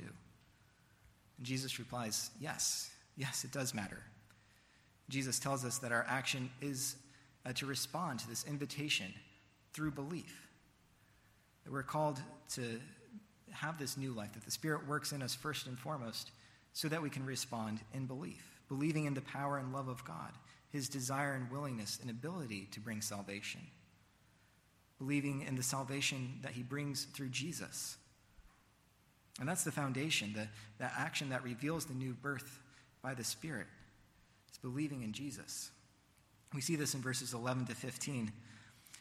And 1.38 1.46
Jesus 1.46 1.80
replies, 1.80 2.32
Yes, 2.40 2.92
yes, 3.18 3.44
it 3.44 3.52
does 3.52 3.74
matter. 3.74 4.02
Jesus 5.10 5.40
tells 5.40 5.66
us 5.66 5.80
that 5.80 5.92
our 5.92 6.06
action 6.08 6.50
is 6.62 6.96
uh, 7.46 7.54
to 7.54 7.66
respond 7.66 8.20
to 8.20 8.28
this 8.28 8.46
invitation 8.46 9.14
through 9.74 9.92
belief. 9.92 10.48
That 11.64 11.74
we're 11.74 11.84
called 11.84 12.22
to 12.54 12.80
have 13.52 13.78
this 13.78 13.98
new 13.98 14.12
life, 14.12 14.34
that 14.34 14.46
the 14.46 14.52
Spirit 14.52 14.88
works 14.88 15.12
in 15.12 15.22
us 15.22 15.36
first 15.36 15.68
and 15.68 15.78
foremost, 15.78 16.32
so 16.74 16.88
that 16.88 17.02
we 17.02 17.10
can 17.10 17.26
respond 17.26 17.80
in 17.94 18.06
belief, 18.06 18.60
believing 18.68 19.06
in 19.06 19.14
the 19.14 19.22
power 19.22 19.58
and 19.58 19.74
love 19.74 19.88
of 19.88 20.04
God, 20.06 20.32
His 20.72 20.90
desire 20.90 21.34
and 21.34 21.52
willingness 21.52 22.00
and 22.02 22.10
ability 22.10 22.68
to 22.72 22.80
bring 22.80 23.02
salvation, 23.02 23.62
believing 24.98 25.42
in 25.42 25.56
the 25.56 25.64
salvation 25.64 26.40
that 26.42 26.52
He 26.52 26.64
brings 26.64 27.06
through 27.06 27.30
Jesus. 27.30 27.98
And 29.40 29.48
that's 29.48 29.64
the 29.64 29.72
foundation, 29.72 30.34
the, 30.34 30.48
the 30.78 30.92
action 30.98 31.30
that 31.30 31.44
reveals 31.44 31.86
the 31.86 31.94
new 31.94 32.14
birth 32.14 32.60
by 33.02 33.14
the 33.14 33.24
Spirit. 33.24 33.68
It's 34.50 34.58
believing 34.58 35.04
in 35.04 35.14
Jesus. 35.14 35.72
We 36.54 36.62
see 36.62 36.76
this 36.76 36.94
in 36.94 37.02
verses 37.02 37.34
11 37.34 37.68
to 37.68 37.76
15 37.76 38.32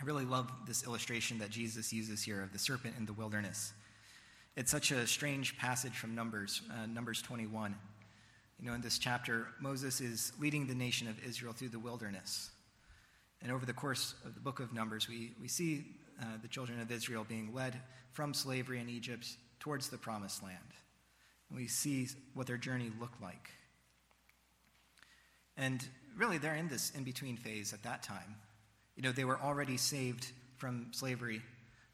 I 0.00 0.04
really 0.04 0.24
love 0.24 0.48
this 0.64 0.84
illustration 0.84 1.38
that 1.38 1.50
Jesus 1.50 1.92
uses 1.92 2.22
here 2.22 2.40
of 2.40 2.52
the 2.52 2.58
serpent 2.58 2.94
in 2.96 3.04
the 3.04 3.12
wilderness. 3.12 3.72
It's 4.56 4.70
such 4.70 4.92
a 4.92 5.06
strange 5.08 5.58
passage 5.58 5.92
from 5.92 6.14
Numbers, 6.14 6.62
uh, 6.72 6.86
Numbers 6.86 7.20
21. 7.20 7.74
You 8.60 8.68
know, 8.68 8.74
in 8.74 8.80
this 8.80 8.98
chapter, 8.98 9.48
Moses 9.60 10.00
is 10.00 10.32
leading 10.38 10.68
the 10.68 10.74
nation 10.74 11.08
of 11.08 11.16
Israel 11.24 11.52
through 11.52 11.70
the 11.70 11.80
wilderness. 11.80 12.50
And 13.42 13.50
over 13.50 13.66
the 13.66 13.72
course 13.72 14.14
of 14.24 14.34
the 14.36 14.40
book 14.40 14.60
of 14.60 14.72
Numbers, 14.72 15.08
we, 15.08 15.32
we 15.40 15.48
see 15.48 15.84
uh, 16.20 16.24
the 16.42 16.48
children 16.48 16.80
of 16.80 16.92
Israel 16.92 17.26
being 17.28 17.52
led 17.52 17.74
from 18.12 18.34
slavery 18.34 18.78
in 18.78 18.88
Egypt 18.88 19.26
towards 19.58 19.88
the 19.88 19.98
promised 19.98 20.44
land. 20.44 20.58
And 21.48 21.58
we 21.58 21.66
see 21.66 22.06
what 22.34 22.46
their 22.46 22.56
journey 22.56 22.92
looked 23.00 23.20
like. 23.20 23.50
And 25.56 25.84
really, 26.16 26.38
they're 26.38 26.54
in 26.54 26.68
this 26.68 26.92
in 26.96 27.02
between 27.02 27.36
phase 27.36 27.72
at 27.72 27.82
that 27.82 28.04
time. 28.04 28.36
You 28.98 29.02
know, 29.04 29.12
they 29.12 29.24
were 29.24 29.40
already 29.40 29.76
saved 29.76 30.32
from 30.56 30.88
slavery 30.90 31.40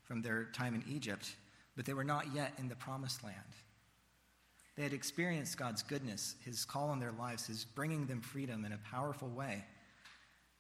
from 0.05 0.23
their 0.23 0.45
time 0.55 0.75
in 0.75 0.83
Egypt, 0.89 1.37
but 1.77 1.85
they 1.85 1.93
were 1.93 2.03
not 2.03 2.35
yet 2.35 2.55
in 2.57 2.71
the 2.71 2.77
promised 2.77 3.23
land. 3.23 3.37
They 4.75 4.85
had 4.85 4.95
experienced 4.95 5.59
God's 5.59 5.83
goodness, 5.83 6.35
His 6.47 6.65
call 6.65 6.89
on 6.89 7.01
their 7.01 7.13
lives, 7.13 7.47
His 7.47 7.67
bringing 7.67 8.07
them 8.07 8.23
freedom 8.23 8.65
in 8.65 8.73
a 8.73 8.79
powerful 8.91 9.29
way, 9.29 9.67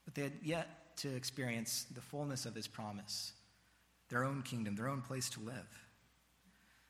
but 0.04 0.14
they 0.14 0.24
had 0.24 0.34
yet 0.42 0.98
to 0.98 1.16
experience 1.16 1.86
the 1.94 2.02
fullness 2.02 2.44
of 2.44 2.54
His 2.54 2.68
promise, 2.68 3.32
their 4.10 4.22
own 4.22 4.42
kingdom, 4.42 4.76
their 4.76 4.88
own 4.88 5.00
place 5.00 5.30
to 5.30 5.40
live. 5.40 5.86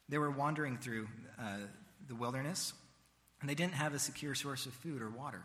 They 0.08 0.18
were 0.18 0.32
wandering 0.32 0.78
through 0.78 1.06
uh, 1.38 1.58
the 2.08 2.16
wilderness, 2.16 2.72
and 3.40 3.48
they 3.48 3.54
didn't 3.54 3.74
have 3.74 3.94
a 3.94 4.00
secure 4.00 4.34
source 4.34 4.66
of 4.66 4.72
food 4.72 5.00
or 5.00 5.10
water. 5.10 5.44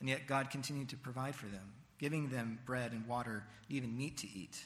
And 0.00 0.08
yet 0.08 0.26
God 0.26 0.48
continued 0.48 0.88
to 0.88 0.96
provide 0.96 1.34
for 1.34 1.46
them 1.46 1.74
giving 2.02 2.30
them 2.30 2.58
bread 2.66 2.90
and 2.90 3.06
water, 3.06 3.44
even 3.68 3.96
meat 3.96 4.16
to 4.16 4.26
eat. 4.26 4.64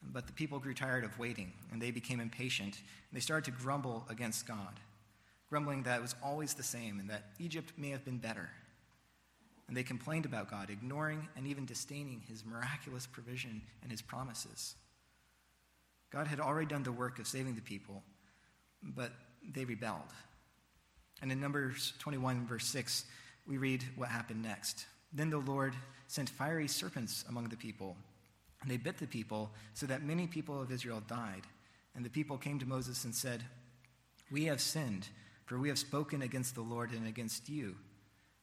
But 0.00 0.28
the 0.28 0.32
people 0.32 0.60
grew 0.60 0.72
tired 0.72 1.02
of 1.02 1.18
waiting, 1.18 1.52
and 1.72 1.82
they 1.82 1.90
became 1.90 2.20
impatient, 2.20 2.76
and 2.76 3.16
they 3.16 3.20
started 3.20 3.46
to 3.46 3.60
grumble 3.60 4.06
against 4.08 4.46
God, 4.46 4.78
grumbling 5.50 5.82
that 5.82 5.98
it 5.98 6.02
was 6.02 6.14
always 6.22 6.54
the 6.54 6.62
same 6.62 7.00
and 7.00 7.10
that 7.10 7.24
Egypt 7.40 7.72
may 7.76 7.90
have 7.90 8.04
been 8.04 8.18
better. 8.18 8.48
And 9.66 9.76
they 9.76 9.82
complained 9.82 10.26
about 10.26 10.48
God, 10.48 10.70
ignoring 10.70 11.26
and 11.36 11.44
even 11.48 11.66
disdaining 11.66 12.22
his 12.28 12.44
miraculous 12.46 13.04
provision 13.04 13.62
and 13.82 13.90
his 13.90 14.00
promises. 14.00 14.76
God 16.12 16.28
had 16.28 16.38
already 16.38 16.68
done 16.68 16.84
the 16.84 16.92
work 16.92 17.18
of 17.18 17.26
saving 17.26 17.56
the 17.56 17.62
people, 17.62 18.04
but 18.80 19.10
they 19.42 19.64
rebelled. 19.64 20.12
And 21.20 21.32
in 21.32 21.40
Numbers 21.40 21.94
21, 21.98 22.46
verse 22.46 22.66
6, 22.66 23.06
we 23.44 23.56
read 23.56 23.82
what 23.96 24.08
happened 24.08 24.44
next. 24.44 24.86
Then 25.16 25.30
the 25.30 25.38
Lord 25.38 25.74
sent 26.08 26.28
fiery 26.28 26.68
serpents 26.68 27.24
among 27.28 27.48
the 27.48 27.56
people, 27.56 27.96
and 28.60 28.70
they 28.70 28.76
bit 28.76 28.98
the 28.98 29.06
people, 29.06 29.50
so 29.72 29.86
that 29.86 30.02
many 30.02 30.26
people 30.26 30.60
of 30.60 30.70
Israel 30.70 31.02
died. 31.08 31.42
And 31.94 32.04
the 32.04 32.10
people 32.10 32.36
came 32.36 32.58
to 32.58 32.66
Moses 32.66 33.04
and 33.04 33.14
said, 33.14 33.42
We 34.30 34.44
have 34.44 34.60
sinned, 34.60 35.08
for 35.46 35.58
we 35.58 35.68
have 35.68 35.78
spoken 35.78 36.20
against 36.20 36.54
the 36.54 36.60
Lord 36.60 36.90
and 36.92 37.08
against 37.08 37.48
you. 37.48 37.76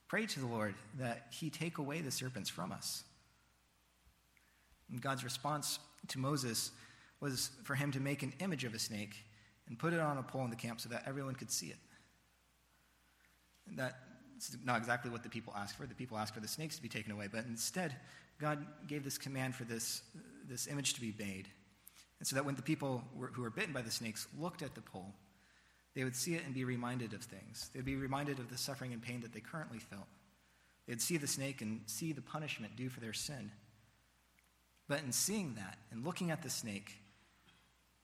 Pray 0.08 0.26
to 0.26 0.40
the 0.40 0.46
Lord 0.46 0.74
that 0.98 1.28
he 1.30 1.48
take 1.48 1.78
away 1.78 2.00
the 2.00 2.10
serpents 2.10 2.50
from 2.50 2.72
us. 2.72 3.04
And 4.90 5.00
God's 5.00 5.22
response 5.22 5.78
to 6.08 6.18
Moses 6.18 6.72
was 7.20 7.50
for 7.62 7.76
him 7.76 7.92
to 7.92 8.00
make 8.00 8.22
an 8.22 8.32
image 8.40 8.64
of 8.64 8.74
a 8.74 8.78
snake 8.78 9.14
and 9.68 9.78
put 9.78 9.92
it 9.92 10.00
on 10.00 10.18
a 10.18 10.22
pole 10.22 10.44
in 10.44 10.50
the 10.50 10.56
camp 10.56 10.80
so 10.80 10.88
that 10.88 11.04
everyone 11.06 11.34
could 11.34 11.50
see 11.50 11.68
it. 11.68 11.78
And 13.68 13.78
that 13.78 13.96
it's 14.36 14.56
not 14.64 14.78
exactly 14.78 15.10
what 15.10 15.22
the 15.22 15.28
people 15.28 15.52
asked 15.56 15.76
for. 15.76 15.86
The 15.86 15.94
people 15.94 16.18
asked 16.18 16.34
for 16.34 16.40
the 16.40 16.48
snakes 16.48 16.76
to 16.76 16.82
be 16.82 16.88
taken 16.88 17.12
away, 17.12 17.28
but 17.30 17.44
instead, 17.46 17.96
God 18.40 18.66
gave 18.86 19.04
this 19.04 19.18
command 19.18 19.54
for 19.54 19.64
this, 19.64 20.02
this 20.48 20.66
image 20.66 20.94
to 20.94 21.00
be 21.00 21.14
made. 21.18 21.48
And 22.18 22.26
so 22.26 22.36
that 22.36 22.44
when 22.44 22.54
the 22.54 22.62
people 22.62 23.02
were, 23.14 23.28
who 23.28 23.42
were 23.42 23.50
bitten 23.50 23.72
by 23.72 23.82
the 23.82 23.90
snakes 23.90 24.26
looked 24.38 24.62
at 24.62 24.74
the 24.74 24.80
pole, 24.80 25.14
they 25.94 26.04
would 26.04 26.16
see 26.16 26.34
it 26.34 26.44
and 26.44 26.54
be 26.54 26.64
reminded 26.64 27.12
of 27.12 27.22
things. 27.22 27.70
They'd 27.72 27.84
be 27.84 27.96
reminded 27.96 28.38
of 28.38 28.50
the 28.50 28.58
suffering 28.58 28.92
and 28.92 29.00
pain 29.00 29.20
that 29.20 29.32
they 29.32 29.40
currently 29.40 29.78
felt. 29.78 30.06
They'd 30.86 31.00
see 31.00 31.16
the 31.16 31.26
snake 31.26 31.62
and 31.62 31.80
see 31.86 32.12
the 32.12 32.20
punishment 32.20 32.76
due 32.76 32.88
for 32.88 33.00
their 33.00 33.12
sin. 33.12 33.50
But 34.88 35.02
in 35.02 35.12
seeing 35.12 35.54
that 35.54 35.78
and 35.90 36.04
looking 36.04 36.30
at 36.30 36.42
the 36.42 36.50
snake, 36.50 36.98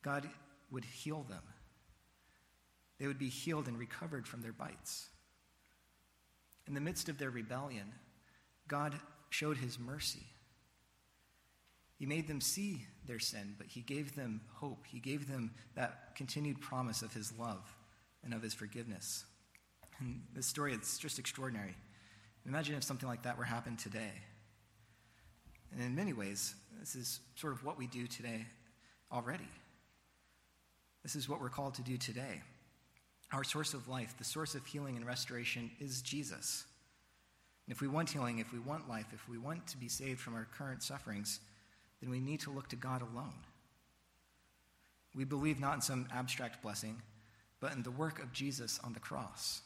God 0.03 0.29
would 0.71 0.85
heal 0.85 1.27
them. 1.29 1.43
They 2.99 3.07
would 3.07 3.19
be 3.19 3.29
healed 3.29 3.66
and 3.66 3.79
recovered 3.79 4.27
from 4.27 4.43
their 4.43 4.53
bites. 4.53 5.09
In 6.66 6.75
the 6.75 6.81
midst 6.81 7.09
of 7.09 7.18
their 7.18 7.31
rebellion, 7.31 7.92
God 8.68 8.94
showed 9.31 9.57
his 9.57 9.79
mercy. 9.79 10.27
He 11.96 12.07
made 12.07 12.29
them 12.29 12.40
see 12.40 12.87
their 13.07 13.18
sin, 13.18 13.55
but 13.59 13.66
he 13.66 13.83
gave 13.83 14.14
them 14.14 14.40
hope. 14.55 14.87
He 14.87 15.01
gave 15.01 15.29
them 15.29 15.51
that 15.75 16.14
continued 16.14 16.61
promise 16.61 17.03
of 17.03 17.12
his 17.12 17.33
love 17.38 17.77
and 18.25 18.33
of 18.33 18.42
his 18.42 18.55
forgiveness. 18.55 19.25
And 19.99 20.23
this 20.35 20.46
story, 20.46 20.73
it's 20.73 20.99
just 20.99 21.18
extraordinary. 21.18 21.75
Imagine 22.46 22.75
if 22.77 22.85
something 22.85 23.09
like 23.09 23.23
that 23.25 23.37
were 23.37 23.44
happened 23.44 23.79
today. 23.79 24.12
And 25.73 25.83
in 25.83 25.94
many 25.94 26.12
ways, 26.12 26.55
this 26.79 26.96
is 26.96 27.20
sort 27.35 27.53
of 27.53 27.64
what 27.64 27.77
we 27.79 27.87
do 27.87 28.07
today 28.07 28.46
already. 29.12 29.49
This 31.03 31.16
is 31.16 31.29
what 31.29 31.40
we're 31.40 31.51
called 31.51 31.75
to 31.75 31.83
do 31.83 31.96
today. 31.96 32.42
Our 33.33 33.45
source 33.45 33.75
of 33.75 33.88
life, 33.88 34.14
the 34.19 34.25
source 34.25 34.55
of 34.55 34.66
healing 34.66 34.97
and 34.97 35.07
restoration, 35.07 35.71
is 35.79 36.03
Jesus. 36.03 36.64
And 37.66 37.75
if 37.75 37.81
we 37.81 37.88
want 37.88 38.11
healing, 38.11 38.38
if 38.38 38.53
we 38.53 38.59
want 38.59 38.88
life, 38.88 39.07
if 39.12 39.29
we 39.29 39.38
want 39.38 39.66
to 39.69 39.77
be 39.77 39.88
saved 39.88 40.21
from 40.21 40.35
our 40.35 40.49
current 40.57 40.83
sufferings, 40.83 41.40
then 42.01 42.11
we 42.11 42.19
need 42.19 42.40
to 42.40 42.51
look 42.51 42.69
to 42.71 42.77
God 42.77 43.03
alone. 43.03 43.35
We 45.14 45.25
believe 45.25 45.61
not 45.61 45.75
in 45.77 45.81
some 45.81 46.09
abstract 46.12 46.62
blessing, 46.62 47.01
but 47.61 47.73
in 47.73 47.83
the 47.83 47.90
work 47.90 48.21
of 48.21 48.33
Jesus 48.33 48.81
on 48.83 48.93
the 48.93 49.01
cross. 49.01 49.62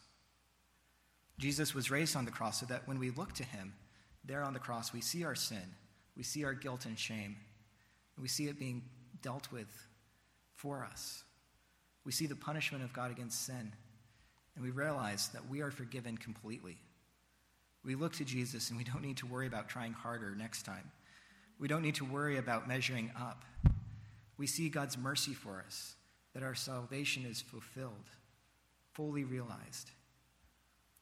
Jesus 1.38 1.74
was 1.74 1.90
raised 1.90 2.16
on 2.16 2.24
the 2.24 2.30
cross 2.30 2.60
so 2.60 2.66
that 2.66 2.86
when 2.86 2.98
we 2.98 3.10
look 3.10 3.32
to 3.34 3.44
him, 3.44 3.74
there 4.24 4.42
on 4.42 4.52
the 4.52 4.58
cross, 4.58 4.92
we 4.92 5.00
see 5.00 5.24
our 5.24 5.34
sin, 5.34 5.74
we 6.16 6.22
see 6.22 6.44
our 6.44 6.54
guilt 6.54 6.86
and 6.86 6.98
shame, 6.98 7.36
and 8.16 8.22
we 8.22 8.28
see 8.28 8.48
it 8.48 8.58
being 8.58 8.82
dealt 9.22 9.50
with 9.52 9.88
for 10.54 10.84
us. 10.84 11.23
We 12.04 12.12
see 12.12 12.26
the 12.26 12.36
punishment 12.36 12.84
of 12.84 12.92
God 12.92 13.10
against 13.10 13.46
sin, 13.46 13.72
and 14.54 14.64
we 14.64 14.70
realize 14.70 15.28
that 15.28 15.48
we 15.48 15.62
are 15.62 15.70
forgiven 15.70 16.16
completely. 16.16 16.76
We 17.84 17.94
look 17.94 18.14
to 18.14 18.24
Jesus 18.24 18.70
and 18.70 18.78
we 18.78 18.84
don't 18.84 19.02
need 19.02 19.18
to 19.18 19.26
worry 19.26 19.46
about 19.46 19.68
trying 19.68 19.92
harder 19.92 20.34
next 20.34 20.62
time. 20.62 20.90
We 21.58 21.68
don't 21.68 21.82
need 21.82 21.96
to 21.96 22.04
worry 22.04 22.38
about 22.38 22.66
measuring 22.66 23.10
up. 23.18 23.44
We 24.36 24.46
see 24.46 24.68
God's 24.68 24.98
mercy 24.98 25.34
for 25.34 25.62
us, 25.66 25.94
that 26.32 26.42
our 26.42 26.54
salvation 26.54 27.24
is 27.26 27.40
fulfilled, 27.40 28.10
fully 28.92 29.24
realized. 29.24 29.90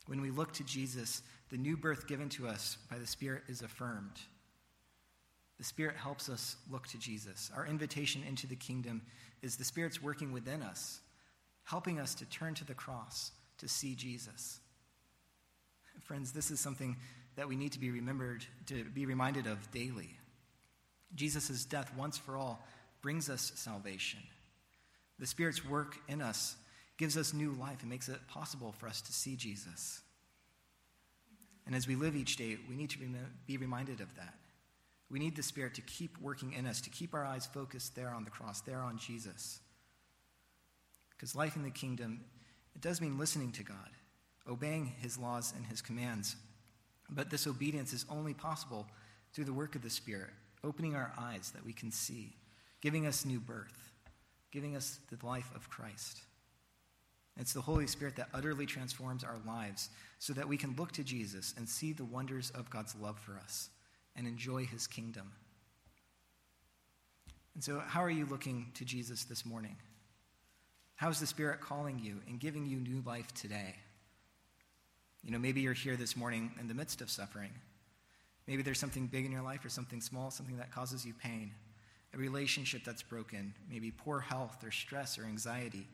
When 0.07 0.21
we 0.21 0.31
look 0.31 0.53
to 0.55 0.65
Jesus, 0.65 1.23
the 1.51 1.57
new 1.57 1.77
birth 1.77 2.07
given 2.07 2.29
to 2.31 2.49
us 2.49 2.77
by 2.91 2.99
the 2.99 3.07
Spirit 3.07 3.45
is 3.49 3.63
affirmed. 3.63 4.21
The 5.59 5.65
Spirit 5.65 5.97
helps 5.97 6.29
us 6.29 6.57
look 6.71 6.89
to 6.89 6.99
Jesus. 6.99 7.51
Our 7.55 7.67
invitation 7.67 8.25
into 8.27 8.47
the 8.47 8.57
kingdom 8.57 9.03
is 9.43 9.57
the 9.57 9.65
Spirit's 9.65 10.03
working 10.03 10.33
within 10.33 10.63
us, 10.63 11.01
helping 11.65 11.99
us 11.99 12.15
to 12.17 12.25
turn 12.27 12.55
to 12.55 12.65
the 12.65 12.75
cross 12.75 13.33
to 13.59 13.69
see 13.69 13.95
Jesus. 13.95 14.61
Friends, 16.03 16.33
this 16.33 16.51
is 16.51 16.61
something 16.61 16.97
that 17.37 17.49
we 17.49 17.57
need 17.57 17.73
to 17.73 17.81
be 17.81 17.91
remembered, 17.91 18.45
to 18.67 18.85
be 18.85 19.07
reminded 19.07 19.47
of 19.47 19.71
daily. 19.71 20.11
Jesus' 21.15 21.65
death 21.65 21.93
once 21.97 22.19
for 22.19 22.37
all 22.37 22.65
brings 23.03 23.29
us 23.29 23.53
salvation. 23.55 24.21
The 25.19 25.27
Spirit's 25.27 25.65
work 25.65 25.97
in 26.09 26.23
us 26.23 26.57
gives 26.99 27.17
us 27.17 27.33
new 27.33 27.53
life 27.53 27.81
and 27.81 27.91
makes 27.91 28.09
it 28.09 28.27
possible 28.29 28.73
for 28.73 28.87
us 28.87 29.01
to 29.03 29.13
see 29.13 29.37
Jesus. 29.37 30.01
And 31.67 31.75
as 31.75 31.87
we 31.87 31.95
live 31.95 32.17
each 32.17 32.37
day, 32.37 32.57
we 32.69 32.75
need 32.75 32.91
to 32.91 32.99
be 33.47 33.57
reminded 33.57 34.01
of 34.01 34.15
that. 34.17 34.35
We 35.13 35.19
need 35.19 35.37
the 35.37 35.43
Spirit 35.43 35.75
to 35.75 35.83
keep 35.83 36.17
working 36.23 36.55
in 36.55 36.67
us, 36.67 36.81
to 36.81 36.91
keep 36.91 37.13
our 37.13 37.27
eyes 37.27 37.45
focused 37.45 37.95
there 37.95 38.09
on 38.09 38.25
the 38.25 38.31
cross, 38.31 38.63
there 38.63 38.81
on 38.81 38.97
Jesus. 38.97 39.61
Because 41.11 41.37
life 41.37 41.55
in 41.55 41.63
the 41.63 41.71
kingdom, 41.71 42.23
it 42.75 42.81
does 42.81 43.03
mean 43.03 43.19
listening 43.19 43.53
to 43.53 43.63
God, 43.63 43.91
obeying 44.49 44.87
his 44.87 45.19
laws 45.19 45.53
and 45.55 45.67
his 45.67 45.83
commands. 45.83 46.37
But 47.11 47.29
this 47.29 47.47
obedience 47.47 47.93
is 47.93 48.07
only 48.09 48.33
possible 48.33 48.87
through 49.35 49.45
the 49.45 49.53
work 49.53 49.75
of 49.77 49.83
the 49.83 49.91
Spirit, 49.91 50.31
opening 50.65 50.97
our 50.97 51.13
eyes 51.19 51.53
that 51.55 51.65
we 51.65 51.75
can 51.75 51.91
see, 51.91 52.35
giving 52.81 53.07
us 53.07 53.27
new 53.27 53.39
birth, 53.39 53.93
giving 54.51 54.75
us 54.77 54.99
the 55.11 55.27
life 55.27 55.51
of 55.55 55.69
Christ. 55.69 56.23
It's 57.39 57.53
the 57.53 57.61
Holy 57.61 57.87
Spirit 57.87 58.17
that 58.17 58.31
utterly 58.33 58.65
transforms 58.65 59.25
our 59.25 59.39
lives 59.47 59.91
so 60.19 60.33
that 60.33 60.49
we 60.49 60.57
can 60.57 60.75
look 60.75 60.93
to 60.93 61.05
Jesus 61.05 61.53
and 61.59 61.69
see 61.69 61.93
the 61.93 62.05
wonders 62.05 62.51
of 62.55 62.71
God's 62.71 62.95
love 62.97 63.19
for 63.19 63.37
us 63.37 63.69
and 64.17 64.27
enjoy 64.27 64.65
his 64.65 64.87
kingdom. 64.87 65.33
And 67.55 67.63
so, 67.63 67.81
how 67.81 68.03
are 68.03 68.11
you 68.11 68.27
looking 68.27 68.71
to 68.75 68.85
Jesus 68.85 69.25
this 69.25 69.45
morning? 69.45 69.77
How 70.97 71.11
is 71.11 71.21
the 71.21 71.27
Spirit 71.27 71.61
calling 71.61 71.99
you 71.99 72.21
and 72.29 72.39
giving 72.41 72.67
you 72.67 72.79
new 72.79 73.03
life 73.05 73.33
today? 73.35 73.75
You 75.23 75.31
know, 75.31 75.39
maybe 75.39 75.61
you're 75.61 75.73
here 75.73 75.97
this 75.97 76.17
morning 76.17 76.51
in 76.61 76.69
the 76.69 76.75
midst 76.75 77.01
of 77.01 77.11
suffering. 77.11 77.51
Maybe 78.47 78.63
there's 78.63 78.79
something 78.79 79.07
big 79.07 79.25
in 79.25 79.33
your 79.33 79.43
life 79.43 79.65
or 79.65 79.69
something 79.69 80.01
small, 80.01 80.31
something 80.31 80.57
that 80.57 80.73
causes 80.73 81.05
you 81.05 81.15
pain, 81.15 81.53
a 82.15 82.19
relationship 82.19 82.83
that's 82.85 83.03
broken, 83.03 83.55
maybe 83.71 83.91
poor 83.91 84.21
health 84.21 84.65
or 84.65 84.71
stress 84.71 85.19
or 85.19 85.25
anxiety. 85.25 85.87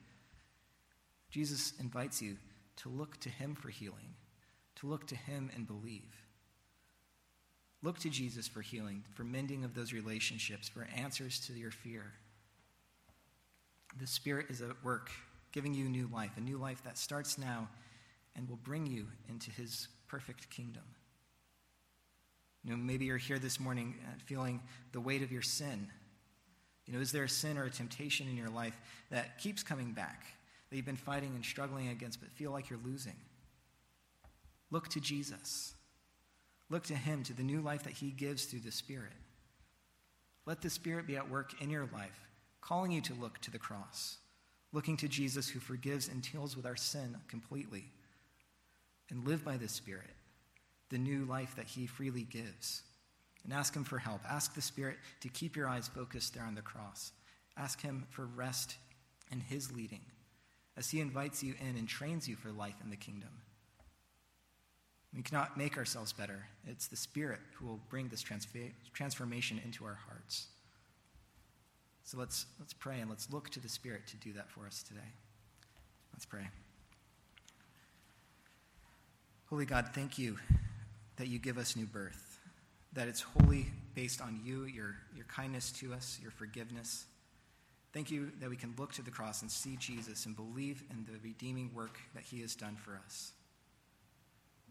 Jesus 1.31 1.75
invites 1.79 2.23
you 2.23 2.37
to 2.77 2.89
look 2.89 3.19
to 3.21 3.29
Him 3.29 3.55
for 3.55 3.69
healing, 3.69 4.15
to 4.77 4.87
look 4.87 5.07
to 5.09 5.17
Him 5.17 5.51
and 5.55 5.67
believe. 5.67 6.28
Look 7.83 7.99
to 8.01 8.11
Jesus 8.11 8.49
for 8.49 8.61
healing, 8.61 9.05
for 9.15 9.25
mending 9.25 9.65
of 9.65 9.75
those 9.75 9.93
relationships, 9.93 10.69
for 10.69 10.89
answers 10.97 11.39
to 11.47 11.53
your 11.53 11.71
fear. 11.71 12.13
The 14.01 14.07
Spirit 14.07 14.47
is 14.49 14.61
at 14.61 14.85
work, 14.85 15.11
giving 15.53 15.75
you 15.75 15.89
new 15.89 16.09
life, 16.13 16.33
a 16.37 16.41
new 16.41 16.59
life 16.59 16.83
that 16.85 16.99
starts 16.99 17.39
now 17.39 17.69
and 18.37 18.49
will 18.49 18.57
bring 18.57 18.87
you 18.87 19.07
into 19.29 19.51
His 19.51 19.89
perfect 20.09 20.51
kingdom. 20.51 20.83
You 22.65 22.73
know, 22.73 22.77
maybe 22.77 23.05
you're 23.05 23.17
here 23.17 23.39
this 23.39 23.61
morning 23.61 23.95
uh, 24.05 24.13
feeling 24.27 24.61
the 24.93 25.01
weight 25.01 25.23
of 25.23 25.33
your 25.33 25.43
sin. 25.43 25.89
You 26.87 26.95
know, 26.95 27.01
is 27.01 27.13
there 27.13 27.25
a 27.25 27.29
sin 27.29 27.59
or 27.59 27.65
a 27.65 27.71
temptation 27.71 28.29
in 28.29 28.37
your 28.37 28.49
life 28.49 28.79
that 29.11 29.39
keeps 29.39 29.63
coming 29.63 29.93
back, 29.93 30.27
that 30.69 30.77
you've 30.77 30.87
been 30.87 30.97
fighting 30.97 31.33
and 31.35 31.45
struggling 31.45 31.89
against, 31.89 32.21
but 32.21 32.31
feel 32.31 32.51
like 32.51 32.71
you're 32.71 32.81
losing? 32.85 33.17
Look 34.71 34.89
to 34.89 35.01
Jesus. 35.01 35.75
Look 36.71 36.85
to 36.85 36.95
Him, 36.95 37.23
to 37.25 37.33
the 37.33 37.43
new 37.43 37.61
life 37.61 37.85
that 37.85 37.95
He 37.95 38.11
gives 38.11 38.45
through 38.45 38.61
the 38.61 38.73
Spirit. 38.73 39.13
Let 40.47 40.61
the 40.63 40.71
Spirit 40.71 41.07
be 41.07 41.17
at 41.17 41.31
work 41.31 41.61
in 41.61 41.71
your 41.71 41.89
life, 41.93 42.29
calling 42.61 42.93
you 42.93 43.01
to 43.03 43.15
look 43.15 43.39
to 43.41 43.51
the 43.51 43.59
cross, 43.59 44.19
looking 44.73 44.97
to 44.99 45.09
Jesus 45.09 45.49
who 45.49 45.61
forgives 45.61 46.09
and 46.09 46.23
deals 46.23 46.57
with 46.57 46.67
our 46.67 46.77
sin 46.77 47.17
completely, 47.29 47.85
and 49.11 49.27
live 49.27 49.45
by 49.45 49.57
the 49.57 49.69
Spirit, 49.69 50.11
the 50.91 50.99
new 50.99 51.25
life 51.25 51.55
that 51.57 51.67
He 51.67 51.87
freely 51.87 52.23
gives. 52.23 52.83
And 53.45 53.53
ask 53.53 53.75
Him 53.75 53.85
for 53.85 53.99
help. 53.99 54.21
Ask 54.29 54.55
the 54.55 54.61
Spirit 54.61 54.97
to 55.21 55.29
keep 55.29 55.57
your 55.57 55.69
eyes 55.69 55.89
focused 55.89 56.35
there 56.35 56.45
on 56.45 56.55
the 56.55 56.61
cross. 56.61 57.13
Ask 57.57 57.81
Him 57.81 58.07
for 58.11 58.27
rest 58.27 58.77
and 59.31 59.43
His 59.43 59.73
leading 59.73 60.03
as 60.77 60.91
He 60.91 61.01
invites 61.01 61.43
you 61.43 61.55
in 61.61 61.77
and 61.77 61.89
trains 61.89 62.29
you 62.29 62.37
for 62.37 62.53
life 62.53 62.77
in 62.83 62.91
the 62.91 62.97
kingdom. 62.97 63.31
We 65.15 65.23
cannot 65.23 65.57
make 65.57 65.77
ourselves 65.77 66.13
better. 66.13 66.47
It's 66.67 66.87
the 66.87 66.97
Spirit 66.97 67.41
who 67.55 67.67
will 67.67 67.81
bring 67.89 68.09
this 68.09 68.23
transformation 68.93 69.61
into 69.65 69.85
our 69.85 69.99
hearts. 70.07 70.49
So 72.05 72.19
let's, 72.19 72.47
let's 72.59 72.73
pray 72.73 73.01
and 73.01 73.11
let's 73.11 73.31
look 73.33 73.51
to 73.51 73.61
the 73.61 73.69
Spirit 73.69 74.07
to 74.09 74.17
do 74.17 74.33
that 74.35 74.51
for 74.51 74.67
us 74.67 74.83
today. 74.83 75.01
Let's 76.13 76.27
pray. 76.27 76.49
Holy 79.51 79.65
God, 79.65 79.91
thank 79.95 80.19
you 80.19 80.37
that 81.17 81.29
you 81.29 81.39
give 81.39 81.59
us 81.59 81.75
new 81.75 81.87
birth, 81.87 82.39
that 82.93 83.09
it's 83.09 83.23
wholly 83.23 83.67
based 83.95 84.21
on 84.21 84.41
you, 84.45 84.65
your, 84.65 84.97
your 85.17 85.25
kindness 85.25 85.73
to 85.73 85.93
us, 85.93 86.19
your 86.23 86.31
forgiveness. 86.31 87.07
Thank 87.93 88.11
you 88.11 88.31
that 88.41 88.51
we 88.51 88.57
can 88.57 88.75
look 88.79 88.93
to 88.93 89.03
the 89.03 89.11
cross 89.11 89.41
and 89.43 89.51
see 89.51 89.77
Jesus 89.77 90.27
and 90.27 90.37
believe 90.37 90.85
in 90.91 91.07
the 91.07 91.19
redeeming 91.23 91.71
work 91.75 91.99
that 92.15 92.25
he 92.25 92.41
has 92.43 92.55
done 92.55 92.77
for 92.77 93.01
us. 93.05 93.33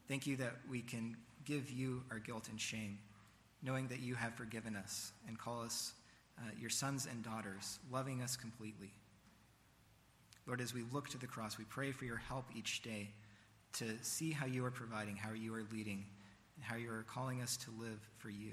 Thank 0.07 0.25
you 0.25 0.37
that 0.37 0.53
we 0.69 0.81
can 0.81 1.17
give 1.43 1.69
you 1.69 2.03
our 2.11 2.19
guilt 2.19 2.47
and 2.49 2.59
shame, 2.59 2.99
knowing 3.61 3.87
that 3.87 3.99
you 3.99 4.15
have 4.15 4.33
forgiven 4.35 4.75
us 4.75 5.11
and 5.27 5.37
call 5.37 5.61
us 5.61 5.93
uh, 6.37 6.49
your 6.59 6.69
sons 6.69 7.07
and 7.09 7.23
daughters, 7.23 7.79
loving 7.91 8.21
us 8.21 8.37
completely. 8.37 8.91
Lord, 10.45 10.61
as 10.61 10.73
we 10.73 10.83
look 10.93 11.09
to 11.09 11.17
the 11.17 11.27
cross, 11.27 11.57
we 11.57 11.65
pray 11.65 11.91
for 11.91 12.05
your 12.05 12.17
help 12.17 12.45
each 12.55 12.81
day 12.81 13.09
to 13.73 13.85
see 14.01 14.31
how 14.31 14.45
you 14.45 14.63
are 14.65 14.71
providing, 14.71 15.17
how 15.17 15.33
you 15.33 15.53
are 15.53 15.65
leading, 15.73 16.05
and 16.55 16.63
how 16.63 16.77
you 16.77 16.89
are 16.89 17.05
calling 17.07 17.41
us 17.41 17.57
to 17.57 17.71
live 17.77 17.99
for 18.17 18.29
you. 18.29 18.51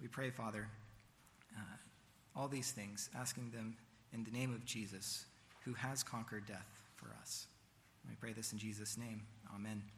We 0.00 0.08
pray, 0.08 0.30
Father, 0.30 0.68
uh, 1.56 1.76
all 2.38 2.48
these 2.48 2.70
things, 2.70 3.08
asking 3.16 3.50
them 3.50 3.76
in 4.12 4.24
the 4.24 4.30
name 4.30 4.52
of 4.52 4.64
Jesus, 4.66 5.24
who 5.64 5.72
has 5.72 6.02
conquered 6.02 6.46
death 6.46 6.82
for 6.96 7.08
us. 7.20 7.46
We 8.06 8.14
pray 8.14 8.34
this 8.34 8.52
in 8.52 8.58
Jesus' 8.58 8.98
name. 8.98 9.22
Amen. 9.54 9.95